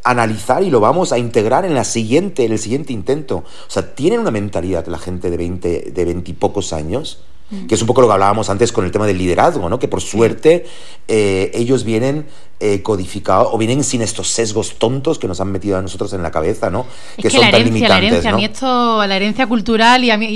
analizar 0.04 0.64
y 0.64 0.70
lo 0.70 0.80
vamos 0.80 1.12
a 1.12 1.18
integrar 1.18 1.66
en 1.66 1.76
la 1.76 1.84
siguiente, 1.84 2.46
en 2.46 2.52
el 2.52 2.60
siguiente 2.60 2.94
intento. 2.94 3.38
O 3.38 3.70
sea, 3.72 3.94
tienen 3.96 4.20
una 4.20 4.32
mentalidad 4.32 4.88
la 4.88 4.98
gente 4.98 5.30
de 5.30 5.38
20, 5.38 5.92
de 5.92 6.06
20 6.06 6.32
y 6.32 6.34
pocos 6.34 6.74
años 6.74 7.20
que 7.68 7.76
es 7.76 7.82
un 7.82 7.88
poco 7.88 8.02
lo 8.02 8.08
que 8.08 8.14
hablábamos 8.14 8.50
antes 8.50 8.72
con 8.72 8.86
el 8.86 8.92
tema 8.92 9.08
del 9.08 9.18
liderazgo, 9.18 9.70
¿no? 9.70 9.80
que 9.80 9.88
por 9.88 10.02
suerte 10.02 10.66
eh, 11.08 11.52
ellos 11.54 11.84
vienen 11.84 12.28
eh, 12.60 12.82
codificados 12.84 13.50
o 13.52 13.58
vienen 13.58 13.84
sin 13.84 14.02
estos 14.02 14.28
sesgos 14.28 14.78
tontos 14.78 15.18
que 15.18 15.28
nos 15.28 15.42
han 15.42 15.52
metido 15.52 15.78
a 15.78 15.82
nosotros 15.82 16.14
en 16.14 16.22
la 16.22 16.32
cabeza, 16.32 16.70
¿no? 16.70 16.86
que, 17.18 17.30
son 17.30 17.42
la 17.42 17.50
herencia, 17.50 17.90
la 17.90 17.98
herencia, 17.98 18.30
a 18.32 18.36
mí 18.36 18.46
esto, 18.46 19.06
la 19.06 19.16
herencia 19.16 19.48
cultural 19.48 20.04
y, 20.04 20.12
a 20.12 20.18
mí, 20.18 20.28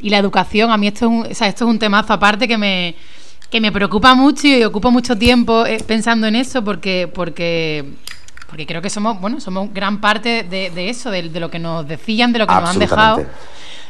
y, 0.00 0.10
la 0.10 0.18
educación, 0.18 0.70
a 0.70 0.76
mí 0.76 0.86
esto 0.86 1.06
es 1.06 1.10
un, 1.10 1.32
o 1.32 1.34
sea, 1.34 1.48
esto 1.48 1.64
es 1.64 1.70
un 1.70 1.78
temazo 1.78 2.12
aparte 2.12 2.46
que 2.46 2.58
me, 2.58 2.94
que 3.50 3.60
me 3.60 3.72
preocupa 3.72 4.14
mucho 4.14 4.46
y 4.46 4.62
ocupo 4.62 4.90
mucho 4.90 5.16
tiempo 5.18 5.66
eh, 5.66 5.82
pensando 5.86 6.26
en 6.26 6.36
eso 6.36 6.62
porque, 6.62 7.10
porque 7.12 7.84
porque 8.52 8.66
creo 8.66 8.82
que 8.82 8.90
somos, 8.90 9.18
bueno, 9.18 9.40
somos 9.40 9.72
gran 9.72 9.98
parte 9.98 10.42
de, 10.42 10.90
eso, 10.90 11.10
de, 11.10 11.22
lo 11.22 11.50
que 11.50 11.58
nos 11.58 11.88
decían, 11.88 12.34
de 12.34 12.38
lo 12.38 12.46
que 12.46 12.52
nos 12.52 12.68
han 12.68 12.78
dejado. 12.78 13.24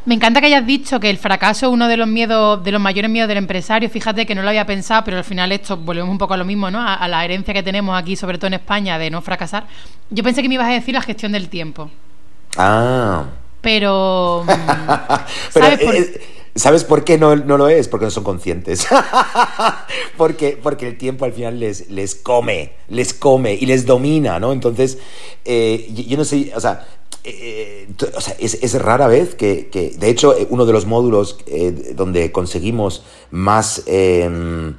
Me 0.04 0.16
encanta 0.16 0.40
que 0.40 0.46
hayas 0.46 0.66
dicho 0.66 0.98
que 0.98 1.10
el 1.10 1.18
fracaso 1.18 1.66
es 1.66 1.72
uno 1.72 1.86
de 1.86 1.96
los 1.96 2.08
miedos, 2.08 2.62
de 2.64 2.72
los 2.72 2.80
mayores 2.80 3.08
miedos 3.08 3.28
del 3.28 3.38
empresario. 3.38 3.88
Fíjate 3.88 4.26
que 4.26 4.34
no 4.34 4.42
lo 4.42 4.48
había 4.48 4.66
pensado, 4.66 5.04
pero 5.04 5.16
al 5.18 5.24
final 5.24 5.52
esto 5.52 5.76
volvemos 5.76 6.10
un 6.10 6.18
poco 6.18 6.34
a 6.34 6.36
lo 6.36 6.44
mismo, 6.44 6.70
¿no? 6.70 6.80
A, 6.80 7.06
la 7.06 7.24
herencia 7.24 7.54
que 7.54 7.62
tenemos 7.62 7.96
aquí, 7.96 8.16
sobre 8.16 8.36
todo 8.36 8.48
en 8.48 8.54
España, 8.54 8.98
de 8.98 9.10
no 9.10 9.22
fracasar. 9.22 9.66
Yo 10.10 10.24
pensé 10.24 10.42
que 10.42 10.48
me 10.48 10.54
ibas 10.54 10.68
a 10.68 10.72
decir 10.72 10.94
la 10.94 11.02
gestión 11.02 11.32
del 11.32 11.48
tiempo. 11.48 11.88
Ah. 12.56 13.26
Pero. 13.60 14.44
¿sabes, 15.50 15.78
por... 15.78 15.94
Eh, 15.94 16.20
¿Sabes 16.54 16.84
por 16.84 17.04
qué 17.04 17.16
no, 17.16 17.34
no, 17.36 17.56
lo 17.56 17.68
es? 17.68 17.88
Porque 17.88 18.04
no 18.04 18.10
son 18.10 18.24
conscientes. 18.24 18.86
porque, 20.16 20.58
porque 20.60 20.88
el 20.88 20.98
tiempo 20.98 21.24
al 21.24 21.32
final 21.32 21.58
les, 21.58 21.88
les 21.90 22.14
come, 22.14 22.72
les 22.88 23.14
come 23.14 23.54
y 23.54 23.64
les 23.66 23.86
domina, 23.86 24.38
¿no? 24.38 24.52
Entonces, 24.52 24.98
eh, 25.44 25.88
yo 25.90 26.18
no 26.18 26.24
sé, 26.24 26.52
o 26.54 26.60
sea, 26.60 26.84
eh, 27.24 27.88
o 28.16 28.20
sea, 28.20 28.34
es, 28.38 28.82
rara 28.82 29.06
vez 29.06 29.34
que, 29.36 29.94
de 29.96 30.10
hecho, 30.10 30.36
eh, 30.36 30.46
uno 30.50 30.66
de 30.66 30.72
los 30.72 30.86
módulos 30.86 31.38
eh, 31.46 31.92
donde 31.94 32.32
conseguimos 32.32 33.04
más, 33.30 33.82
em, 33.86 34.74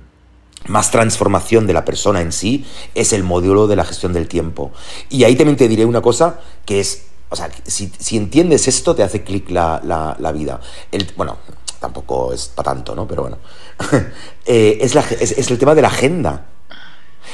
más 0.67 0.91
transformación 0.91 1.67
de 1.67 1.73
la 1.73 1.85
persona 1.85 2.19
en 2.21 2.33
sí 2.33 2.65
es 2.95 3.13
el 3.13 3.23
módulo 3.23 3.67
de 3.67 3.77
la 3.77 3.85
gestión 3.85 4.11
del 4.11 4.27
tiempo. 4.27 4.71
Y 5.09 5.23
ahí 5.23 5.35
también 5.35 5.57
te 5.57 5.69
diré 5.69 5.85
una 5.85 6.01
cosa 6.01 6.41
que 6.65 6.81
es, 6.81 7.05
o 7.29 7.35
sea, 7.35 7.49
si, 7.65 8.17
entiendes 8.17 8.67
esto, 8.67 8.93
te 8.93 9.03
hace 9.03 9.23
clic 9.23 9.49
la, 9.49 9.81
la, 10.19 10.31
vida. 10.33 10.59
El, 10.91 11.09
bueno, 11.15 11.37
tampoco 11.79 12.33
es 12.33 12.47
para 12.49 12.73
tanto, 12.73 12.93
¿no? 12.93 13.07
Pero 13.07 13.21
bueno. 13.21 13.37
es, 14.45 14.95
es 14.95 15.51
el 15.51 15.57
tema 15.57 15.75
de 15.75 15.81
la 15.81 15.87
agenda. 15.87 16.52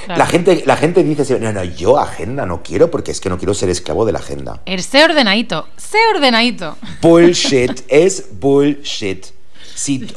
La, 0.08 0.26
gente, 0.26 0.64
la 0.66 0.76
gente 0.78 1.04
dice, 1.04 1.40
no, 1.40 1.52
no, 1.52 1.64
yo 1.64 2.00
agenda 2.00 2.46
no 2.46 2.64
quiero 2.64 2.90
porque 2.90 3.12
es 3.12 3.20
que 3.20 3.30
no 3.30 3.38
quiero 3.38 3.54
ser 3.54 3.70
esclavo 3.70 4.06
de 4.06 4.12
la 4.12 4.20
agenda. 4.20 4.62
El 4.66 4.82
sé 4.82 5.04
ordenadito, 5.04 5.68
sé 5.78 5.98
ordenadito. 6.14 6.78
Bullshit, 7.02 7.84
es 7.88 8.26
bullshit 8.40 9.28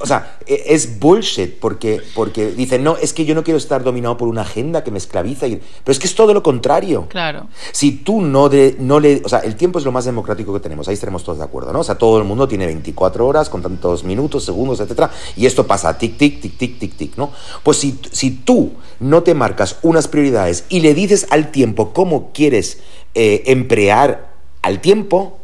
o 0.01 0.07
sea, 0.07 0.38
e, 0.46 0.64
es 0.68 0.98
bullshit 0.98 1.59
porque, 1.61 2.01
porque 2.14 2.51
dicen, 2.51 2.83
no, 2.83 2.96
es 2.96 3.12
que 3.12 3.25
yo 3.25 3.35
no 3.35 3.44
quiero 3.44 3.59
estar 3.59 3.85
dominado 3.85 4.16
por 4.16 4.29
una 4.29 4.42
agenda 4.42 4.83
que 4.83 4.90
me 4.90 4.98
esclaviza. 4.98 5.46
pero 5.46 5.61
es 5.92 5.98
que 5.98 6.07
es 6.07 6.14
todo 6.14 6.35
lo 6.35 6.42
contrario. 6.42 7.07
Claro. 7.09 7.48
Si 7.72 7.92
tú 7.92 8.20
no, 8.20 8.48
de, 8.48 8.77
no 8.79 9.01
le... 9.01 9.22
O 9.25 9.29
sea, 9.29 9.40
el 9.40 9.57
tiempo 9.57 9.79
es 9.79 9.85
lo 9.85 9.92
más 9.92 10.05
democrático 10.05 10.53
que 10.53 10.61
tenemos, 10.61 10.88
ahí 10.88 10.94
estaremos 10.94 11.25
todos 11.25 11.38
de 11.38 11.44
acuerdo, 11.44 11.72
¿no? 11.72 11.81
O 11.81 11.85
sea, 11.85 11.96
todo 11.96 12.18
el 12.18 12.25
mundo 12.25 12.48
tiene 12.48 12.66
24 12.66 13.27
horas 13.27 13.48
con 13.48 13.62
tantos 13.62 14.05
minutos, 14.05 14.44
segundos, 14.44 14.81
etcétera, 14.81 15.11
y 15.37 15.46
esto 15.46 15.66
pasa 15.66 15.96
tic, 15.96 16.16
tic, 16.16 16.40
tic, 16.40 16.57
tic, 16.57 16.79
tic, 16.79 16.96
tic, 16.96 17.16
¿no? 17.16 17.31
Pues 17.62 17.79
si, 17.79 17.98
si 18.11 18.31
tú 18.31 18.72
no 19.01 19.22
te 19.22 19.35
marcas 19.35 19.77
unas 19.83 20.09
prioridades 20.09 20.64
y 20.68 20.81
le 20.81 20.94
dices 20.94 21.27
al 21.31 21.51
tiempo 21.51 21.92
cómo 21.92 22.31
quieres 22.33 22.81
eh, 23.14 23.42
emplear 23.46 24.33
al 24.62 24.81
tiempo, 24.81 25.38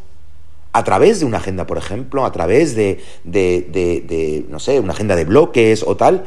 a 0.79 0.85
través 0.85 1.19
de 1.19 1.27
una 1.27 1.39
agenda, 1.39 1.67
por 1.67 1.77
ejemplo, 1.77 2.25
a 2.25 2.31
través 2.31 2.77
de, 2.77 4.45
no 4.49 4.61
sé, 4.61 4.79
una 4.79 4.93
agenda 4.93 5.17
de 5.17 5.25
bloques 5.25 5.83
o 5.85 5.97
tal, 5.97 6.25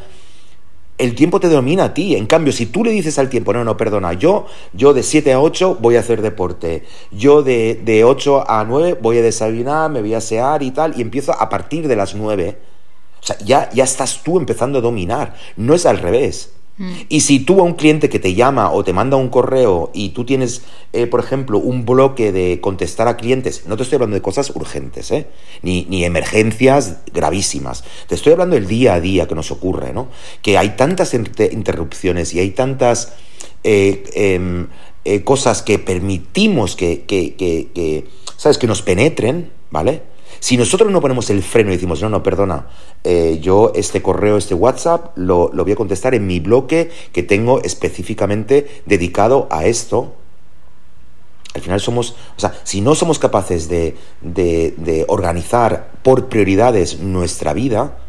el 0.98 1.16
tiempo 1.16 1.40
te 1.40 1.48
domina 1.48 1.86
a 1.86 1.94
ti. 1.94 2.18
En 2.18 2.28
cambio, 2.28 2.52
si 2.52 2.66
tú 2.66 2.84
le 2.84 2.92
dices 2.92 3.18
al 3.18 3.30
tiempo, 3.30 3.54
no, 3.54 3.64
no, 3.64 3.78
perdona, 3.78 4.12
yo, 4.12 4.48
yo 4.74 4.94
de 4.94 5.04
7 5.04 5.32
a 5.32 5.40
8 5.40 5.78
voy 5.80 5.96
a 5.96 6.02
hacer 6.02 6.22
deporte, 6.22 6.84
yo 7.12 7.44
de, 7.44 7.80
de 7.82 8.04
8 8.04 8.44
a 8.46 8.66
9 8.66 8.98
voy 9.02 9.20
a 9.20 9.22
desayunar, 9.22 9.90
me 9.90 10.02
voy 10.02 10.16
a 10.16 10.18
asear 10.18 10.64
y 10.64 10.72
tal, 10.72 11.00
y 11.00 11.02
empiezo 11.02 11.32
a 11.32 11.48
partir 11.48 11.88
de 11.88 11.96
las 11.96 12.14
9. 12.14 12.58
O 13.22 13.26
sea, 13.26 13.38
ya, 13.40 13.70
ya 13.72 13.86
estás 13.86 14.22
tú 14.22 14.38
empezando 14.38 14.80
a 14.80 14.82
dominar, 14.82 15.36
no 15.56 15.74
es 15.76 15.86
al 15.86 15.98
revés. 15.98 16.52
Y 17.10 17.22
si 17.22 17.40
tú 17.40 17.60
a 17.60 17.64
un 17.64 17.74
cliente 17.74 18.10
que 18.10 18.20
te 18.20 18.34
llama 18.34 18.72
o 18.72 18.84
te 18.84 18.94
manda 18.94 19.18
un 19.18 19.30
correo 19.30 19.92
y 19.94 20.10
tú 20.10 20.26
tienes, 20.26 20.64
eh, 20.94 21.08
por 21.08 21.20
ejemplo, 21.20 21.60
un 21.60 21.86
bloque 21.86 22.32
de 22.32 22.60
contestar 22.62 23.08
a 23.08 23.18
clientes, 23.18 23.64
no 23.68 23.78
te 23.78 23.84
estoy 23.84 23.98
hablando 23.98 24.16
de 24.16 24.22
cosas 24.22 24.52
urgentes, 24.56 25.12
¿eh? 25.12 25.28
ni, 25.62 26.04
emergencias 26.04 26.98
gravísimas, 27.14 27.84
te 28.08 28.16
estoy 28.16 28.34
hablando 28.34 28.56
del 28.56 28.68
día 28.68 28.96
a 28.96 29.00
día 29.00 29.28
que 29.28 29.36
nos 29.36 29.52
ocurre, 29.52 29.94
¿no? 29.94 30.08
Que 30.42 30.58
hay 30.58 30.70
tantas 30.70 31.14
interrupciones 31.14 32.34
y 32.34 32.40
hay 32.40 32.52
tantas 32.52 33.14
eh, 33.64 34.04
em, 34.14 34.68
cosas 35.24 35.62
que 35.62 35.80
permitimos 35.80 36.76
que, 36.76 37.04
que, 37.04 37.36
que, 37.36 38.06
¿sabes?, 38.38 38.58
que 38.58 38.68
nos 38.68 38.82
penetren, 38.82 39.52
¿vale? 39.70 40.11
Si 40.42 40.58
nosotros 40.58 40.92
no 40.92 41.02
ponemos 41.02 41.30
el 41.30 41.44
freno 41.44 41.70
y 41.70 41.76
decimos, 41.76 42.02
no, 42.02 42.10
no, 42.10 42.24
perdona, 42.24 42.66
eh, 43.04 43.38
yo 43.44 43.72
este 43.76 44.02
correo, 44.02 44.38
este 44.38 44.56
WhatsApp, 44.56 45.16
lo, 45.16 45.52
voy 45.52 45.72
a 45.72 45.76
contestar 45.76 46.16
en 46.16 46.26
mi 46.26 46.40
bloque 46.40 46.90
que 47.14 47.22
tengo 47.22 47.62
específicamente 47.62 48.82
dedicado 48.88 49.48
a 49.52 49.66
esto, 49.66 50.16
al 51.54 51.62
final 51.62 51.80
somos, 51.80 52.16
o 52.36 52.40
sea, 52.40 52.60
si 52.64 52.82
no 52.82 52.96
somos 52.96 53.20
capaces 53.20 53.70
de, 53.70 53.96
de, 54.22 55.06
organizar 55.10 55.92
por 56.02 56.28
prioridades 56.28 57.00
nuestra 57.02 57.54
vida, 57.54 58.00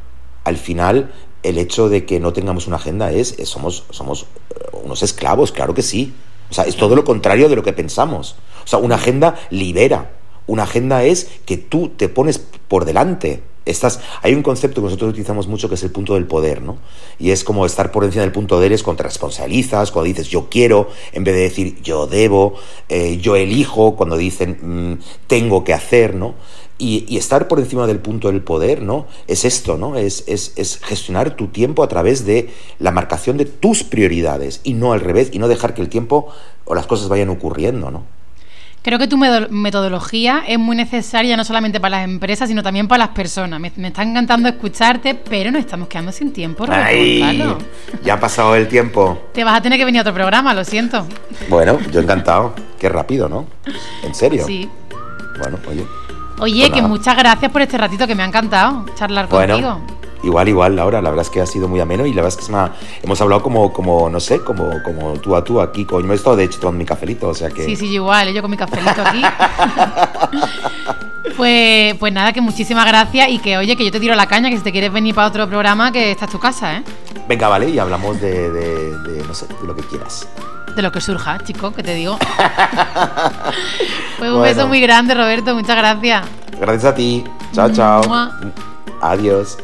al 0.45 0.57
final 0.57 1.13
el 1.43 1.59
hecho 1.59 1.91
de 1.91 2.07
que 2.07 2.19
no 2.19 2.33
tengamos 2.33 2.67
una 2.67 2.77
agenda 2.77 3.13
es, 3.13 3.37
somos, 3.45 3.85
somos 3.91 4.23
eh, 4.49 4.79
unos 4.85 5.03
esclavos, 5.03 5.53
claro 5.53 5.75
que 5.75 5.83
sí. 5.83 6.15
O 6.51 6.55
sea, 6.55 6.65
es 6.65 6.77
todo 6.77 6.97
lo 6.97 7.05
contrario 7.05 7.51
de 7.51 7.57
lo 7.57 7.63
que 7.63 7.75
pensamos. 7.75 8.37
O 8.65 8.67
sea, 8.67 8.79
una 8.79 8.95
agenda 8.95 9.35
libera, 9.51 10.13
una 10.47 10.65
agenda 10.65 11.05
es 11.05 11.29
que 11.47 11.57
tú 11.57 11.91
te 11.91 12.09
pones 12.09 12.39
por 12.39 12.85
delante. 12.85 13.43
Estás, 13.65 14.01
hay 14.23 14.35
un 14.35 14.43
concepto 14.43 14.81
que 14.81 14.87
nosotros 14.87 15.11
utilizamos 15.11 15.47
mucho 15.47 15.69
que 15.69 15.77
es 15.77 15.83
el 15.85 15.93
punto 15.93 16.15
del 16.15 16.27
poder, 16.27 16.63
¿no? 16.63 16.79
Y 17.21 17.31
es 17.31 17.45
como 17.45 17.65
estar 17.65 17.93
por 17.93 18.03
encima 18.03 18.23
del 18.23 18.33
punto 18.33 18.59
de 18.59 18.67
eres 18.67 18.83
cuando 18.83 18.99
te 18.99 19.05
responsabilizas, 19.05 19.93
cuando 19.93 20.09
dices 20.09 20.29
yo 20.29 20.49
quiero, 20.51 20.89
en 21.13 21.23
vez 21.23 21.35
de 21.35 21.41
decir 21.43 21.81
yo 21.81 22.09
debo, 22.09 22.55
eh, 22.89 23.19
yo 23.19 23.37
elijo, 23.37 23.95
cuando 23.95 24.17
dicen 24.17 24.59
mm, 24.61 25.03
tengo 25.29 25.63
que 25.63 25.75
hacer, 25.75 26.17
¿no? 26.17 26.35
Y, 26.79 27.17
estar 27.17 27.47
por 27.47 27.61
encima 27.61 27.87
del 27.87 28.01
punto 28.01 28.27
del 28.27 28.43
poder, 28.43 28.83
¿no? 28.83 29.07
Es 29.29 29.45
esto, 29.45 29.79
¿no? 29.79 29.97
Es, 29.97 30.25
es, 30.27 30.55
es, 30.57 30.79
gestionar 30.79 31.37
tu 31.37 31.47
tiempo 31.47 31.85
a 31.85 31.89
través 31.89 32.27
de 32.27 32.51
la 32.81 32.91
marcación 32.91 33.37
de 33.37 33.45
tus 33.45 33.85
prioridades 33.85 34.61
y 34.65 34.75
no 34.75 34.93
al 34.93 35.01
revés, 35.01 35.31
y 35.33 35.39
no 35.39 35.47
dejar 35.47 35.75
que 35.75 35.83
el 35.83 35.89
tiempo 35.89 36.27
o 36.65 36.75
las 36.75 36.89
cosas 36.89 37.09
vayan 37.09 37.29
ocurriendo, 37.29 37.93
¿no? 37.93 38.22
Creo 38.83 38.99
que 38.99 39.07
tu 39.07 39.17
metodología 39.17 40.43
es 40.47 40.59
muy 40.59 40.75
necesaria 40.75 41.37
no 41.37 41.45
solamente 41.45 41.79
para 41.79 41.99
las 41.99 42.05
empresas, 42.05 42.49
sino 42.49 42.65
también 42.65 42.89
para 42.89 43.07
las 43.07 43.15
personas. 43.15 43.61
Me, 43.61 43.69
está 43.69 44.03
encantando 44.03 44.49
escucharte, 44.49 45.15
pero 45.15 45.53
nos 45.53 45.61
estamos 45.61 45.87
quedando 45.87 46.11
sin 46.11 46.33
tiempo, 46.33 46.67
Ay, 46.69 47.57
Ya 48.03 48.15
ha 48.15 48.21
pasado 48.21 48.57
el 48.57 48.67
tiempo. 48.67 49.29
Te 49.33 49.45
vas 49.45 49.59
a 49.59 49.63
tener 49.63 49.79
que 49.79 49.85
venir 49.85 50.01
a 50.01 50.03
otro 50.03 50.15
programa, 50.15 50.53
lo 50.53 50.65
siento. 50.65 51.07
Bueno, 51.49 51.79
yo 51.93 52.01
encantado. 52.01 52.55
Qué 52.81 52.89
rápido, 52.89 53.29
¿no? 53.29 53.47
¿En 54.03 54.15
serio? 54.17 54.45
Sí. 54.45 54.69
Bueno, 55.39 55.59
oye. 55.69 55.87
Oye, 56.41 56.67
pues 56.69 56.81
que 56.81 56.89
muchas 56.89 57.17
gracias 57.17 57.53
por 57.53 57.63
este 57.63 57.79
ratito, 57.79 58.05
que 58.09 58.17
me 58.17 58.25
ha 58.25 58.27
encantado 58.27 58.85
charlar 58.97 59.29
contigo. 59.29 59.81
Igual, 60.23 60.49
igual, 60.49 60.77
Laura, 60.77 61.03
la 61.03 61.11
verdad 61.11 61.25
es 61.25 61.31
que 61.31 61.41
ha 61.41 61.47
sido 61.47 61.67
muy 61.67 61.81
ameno 61.81 62.07
y 62.07 62.13
la 62.13 62.23
verdad 62.23 62.39
es 62.39 62.47
que 62.47 62.53
hemos 63.03 63.21
hablado 63.21 63.43
como, 63.43 63.73
como, 63.73 64.09
no 64.09 64.21
sé, 64.21 64.41
como, 64.41 64.83
como 64.83 65.15
tú 65.15 65.35
a 65.35 65.43
tú 65.43 65.61
aquí. 65.61 65.85
Con, 65.85 66.07
me 66.07 66.13
he 66.13 66.17
estado 66.17 66.37
de 66.37 66.45
hecho 66.45 66.61
tomando 66.61 66.79
mi 66.79 66.85
cafelito, 66.85 67.29
o 67.29 67.35
sea 67.35 67.51
que... 67.51 67.65
Sí, 67.65 67.77
sí, 67.77 67.87
igual, 67.87 68.33
yo 68.33 68.41
con 68.41 68.51
mi 68.51 68.57
cafelito 68.57 69.03
aquí. 69.05 69.23
pues, 71.37 71.97
pues 71.97 72.13
nada, 72.13 72.33
que 72.33 72.41
muchísimas 72.41 72.87
gracias 72.87 73.29
y 73.31 73.39
que, 73.41 73.59
oye, 73.59 73.77
que 73.77 73.85
yo 73.85 73.91
te 73.91 73.99
tiro 73.99 74.15
la 74.15 74.27
caña, 74.27 74.49
que 74.49 74.57
si 74.57 74.63
te 74.63 74.71
quieres 74.71 74.93
venir 74.93 75.15
para 75.15 75.27
otro 75.27 75.49
programa, 75.49 75.91
que 75.91 76.13
esta 76.13 76.27
es 76.27 76.31
tu 76.31 76.39
casa, 76.39 76.77
¿eh? 76.77 76.83
Venga, 77.29 77.49
vale, 77.49 77.69
y 77.69 77.79
hablamos 77.79 78.21
de, 78.21 78.51
de, 78.51 79.25
no 79.27 79.35
sé, 79.35 79.47
de 79.47 79.67
lo 79.67 79.75
que 79.75 79.83
quieras. 79.83 80.29
De 80.77 80.83
lo 80.83 80.93
que 80.93 81.01
surja, 81.01 81.39
chico, 81.45 81.73
que 81.73 81.83
te 81.83 81.95
digo. 81.95 82.17
pues 84.19 84.31
un 84.31 84.43
beso 84.43 84.69
muy 84.69 84.81
grande, 84.81 85.15
Roberto, 85.15 85.55
muchas 85.55 85.77
gracias. 85.77 86.25
Gracias 86.61 86.85
a 86.85 86.95
ti. 86.95 87.25
Chao, 87.53 87.73
chao. 87.73 88.03
Adiós. 89.01 89.59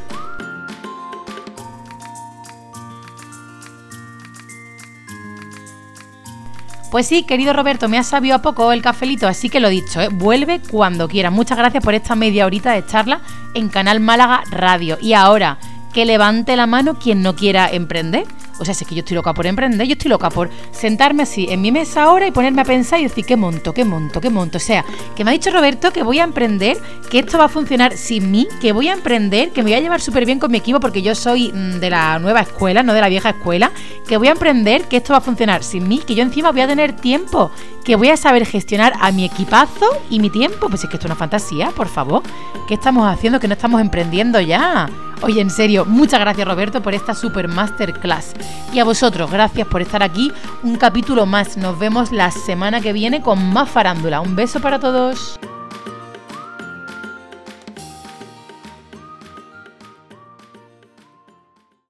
Pues 6.91 7.07
sí, 7.07 7.23
querido 7.25 7.53
Roberto, 7.53 7.89
me 7.89 7.99
ha 7.99 8.03
sabido 8.03 8.37
a 8.37 8.43
poco 8.43 8.73
el 8.73 8.81
cafelito, 8.81 9.29
así 9.29 9.51
que 9.51 9.61
lo 9.61 9.69
dicho, 9.69 10.01
¿eh? 10.01 10.09
vuelve 10.11 10.61
cuando 10.71 11.07
quiera. 11.07 11.31
Muchas 11.31 11.59
gracias 11.59 11.85
por 11.85 11.93
esta 11.93 12.15
media 12.15 12.47
horita 12.47 12.73
de 12.73 12.87
charla 12.87 13.21
en 13.53 13.69
Canal 13.69 14.01
Málaga 14.01 14.43
Radio. 14.51 14.97
Y 15.03 15.13
ahora, 15.13 15.59
que 15.93 16.07
levante 16.07 16.57
la 16.57 16.67
mano 16.67 16.99
quien 16.99 17.23
no 17.23 17.37
quiera 17.37 17.69
emprender. 17.71 18.25
O 18.59 18.65
sea, 18.65 18.75
si 18.75 18.85
es 18.85 18.89
que 18.89 18.95
yo 18.95 19.01
estoy 19.01 19.15
loca 19.15 19.33
por 19.35 19.47
emprender, 19.47 19.87
yo 19.87 19.93
estoy 19.93 20.11
loca 20.11 20.31
por 20.31 20.51
sentarme 20.73 21.23
así 21.23 21.47
en 21.51 21.61
mi 21.61 21.73
mesa 21.73 22.03
ahora 22.03 22.27
y 22.27 22.31
ponerme 22.31 22.63
a 22.63 22.65
pensar 22.65 23.01
y 23.01 23.05
decir, 23.05 23.25
¿qué 23.25 23.37
monto, 23.37 23.73
qué 23.73 23.85
monto, 23.85 24.21
qué 24.21 24.31
monto? 24.31 24.59
O 24.59 24.61
sea, 24.61 24.85
que 25.15 25.25
me 25.25 25.31
ha 25.31 25.33
dicho 25.33 25.51
Roberto 25.51 25.93
que 25.93 26.03
voy 26.03 26.19
a 26.19 26.25
emprender, 26.25 26.77
que 27.11 27.21
esto 27.21 27.39
va 27.39 27.45
a 27.45 27.49
funcionar 27.49 27.97
sin 27.97 28.31
mí, 28.31 28.49
que 28.61 28.73
voy 28.73 28.89
a 28.89 28.93
emprender, 28.93 29.51
que 29.51 29.63
me 29.63 29.71
voy 29.71 29.79
a 29.79 29.81
llevar 29.81 30.01
súper 30.01 30.27
bien 30.27 30.39
con 30.39 30.51
mi 30.51 30.59
equipo 30.59 30.81
porque 30.81 31.03
yo 31.03 31.15
soy 31.15 31.53
mm, 31.53 31.81
de 31.81 31.91
la 31.91 32.19
nueva 32.19 32.41
escuela, 32.41 32.83
no 32.83 32.95
de 32.95 33.01
la 33.01 33.09
vieja 33.09 33.31
escuela, 33.31 33.71
que 34.07 34.17
voy 34.17 34.29
a 34.29 34.33
emprender, 34.33 34.85
que 34.85 34.99
esto 34.99 35.13
va 35.13 35.19
a 35.19 35.23
funcionar 35.23 35.63
sin 35.63 35.87
mí, 35.89 36.01
que 36.07 36.15
yo 36.15 36.23
encima 36.23 36.51
voy 36.51 36.63
a 36.63 36.67
tener 36.67 36.95
tiempo, 36.97 37.51
que 37.89 37.97
voy 37.97 38.11
a 38.11 38.19
saber 38.19 38.45
gestionar 38.45 38.93
a 39.01 39.11
mi 39.13 39.25
equipazo 39.25 39.87
y 40.11 40.21
mi 40.21 40.29
tiempo. 40.29 40.69
Pues 40.69 40.85
es 40.85 40.91
que 40.91 40.97
esto 40.97 41.07
es 41.07 41.11
una 41.11 41.15
fantasía, 41.15 41.71
por 41.71 41.89
favor. 41.89 42.23
¿Qué 42.67 42.75
estamos 42.75 43.11
haciendo? 43.11 43.41
Que 43.41 43.49
no 43.49 43.55
estamos 43.55 43.81
emprendiendo 43.81 44.39
ya. 44.41 44.91
Oye, 45.23 45.41
en 45.41 45.49
serio, 45.49 45.87
muchas 45.87 46.21
gracias 46.21 46.47
Roberto 46.47 46.83
por 46.83 46.93
esta 46.93 47.15
super 47.15 47.49
masterclass. 47.49 48.35
Y 48.75 48.79
a 48.79 48.85
vosotros, 48.85 49.31
gracias 49.31 49.67
por 49.69 49.81
estar 49.81 50.03
aquí. 50.03 50.31
Un 50.63 50.77
capítulo 50.77 51.25
más. 51.25 51.57
Nos 51.57 51.79
vemos 51.79 52.13
la 52.13 52.31
semana 52.31 52.83
que 52.83 52.93
viene 52.93 53.23
con 53.23 53.55
más 53.55 53.71
farándula. 53.71 54.21
Un 54.21 54.37
beso 54.37 54.61
para 54.61 54.79
todos. 54.79 55.39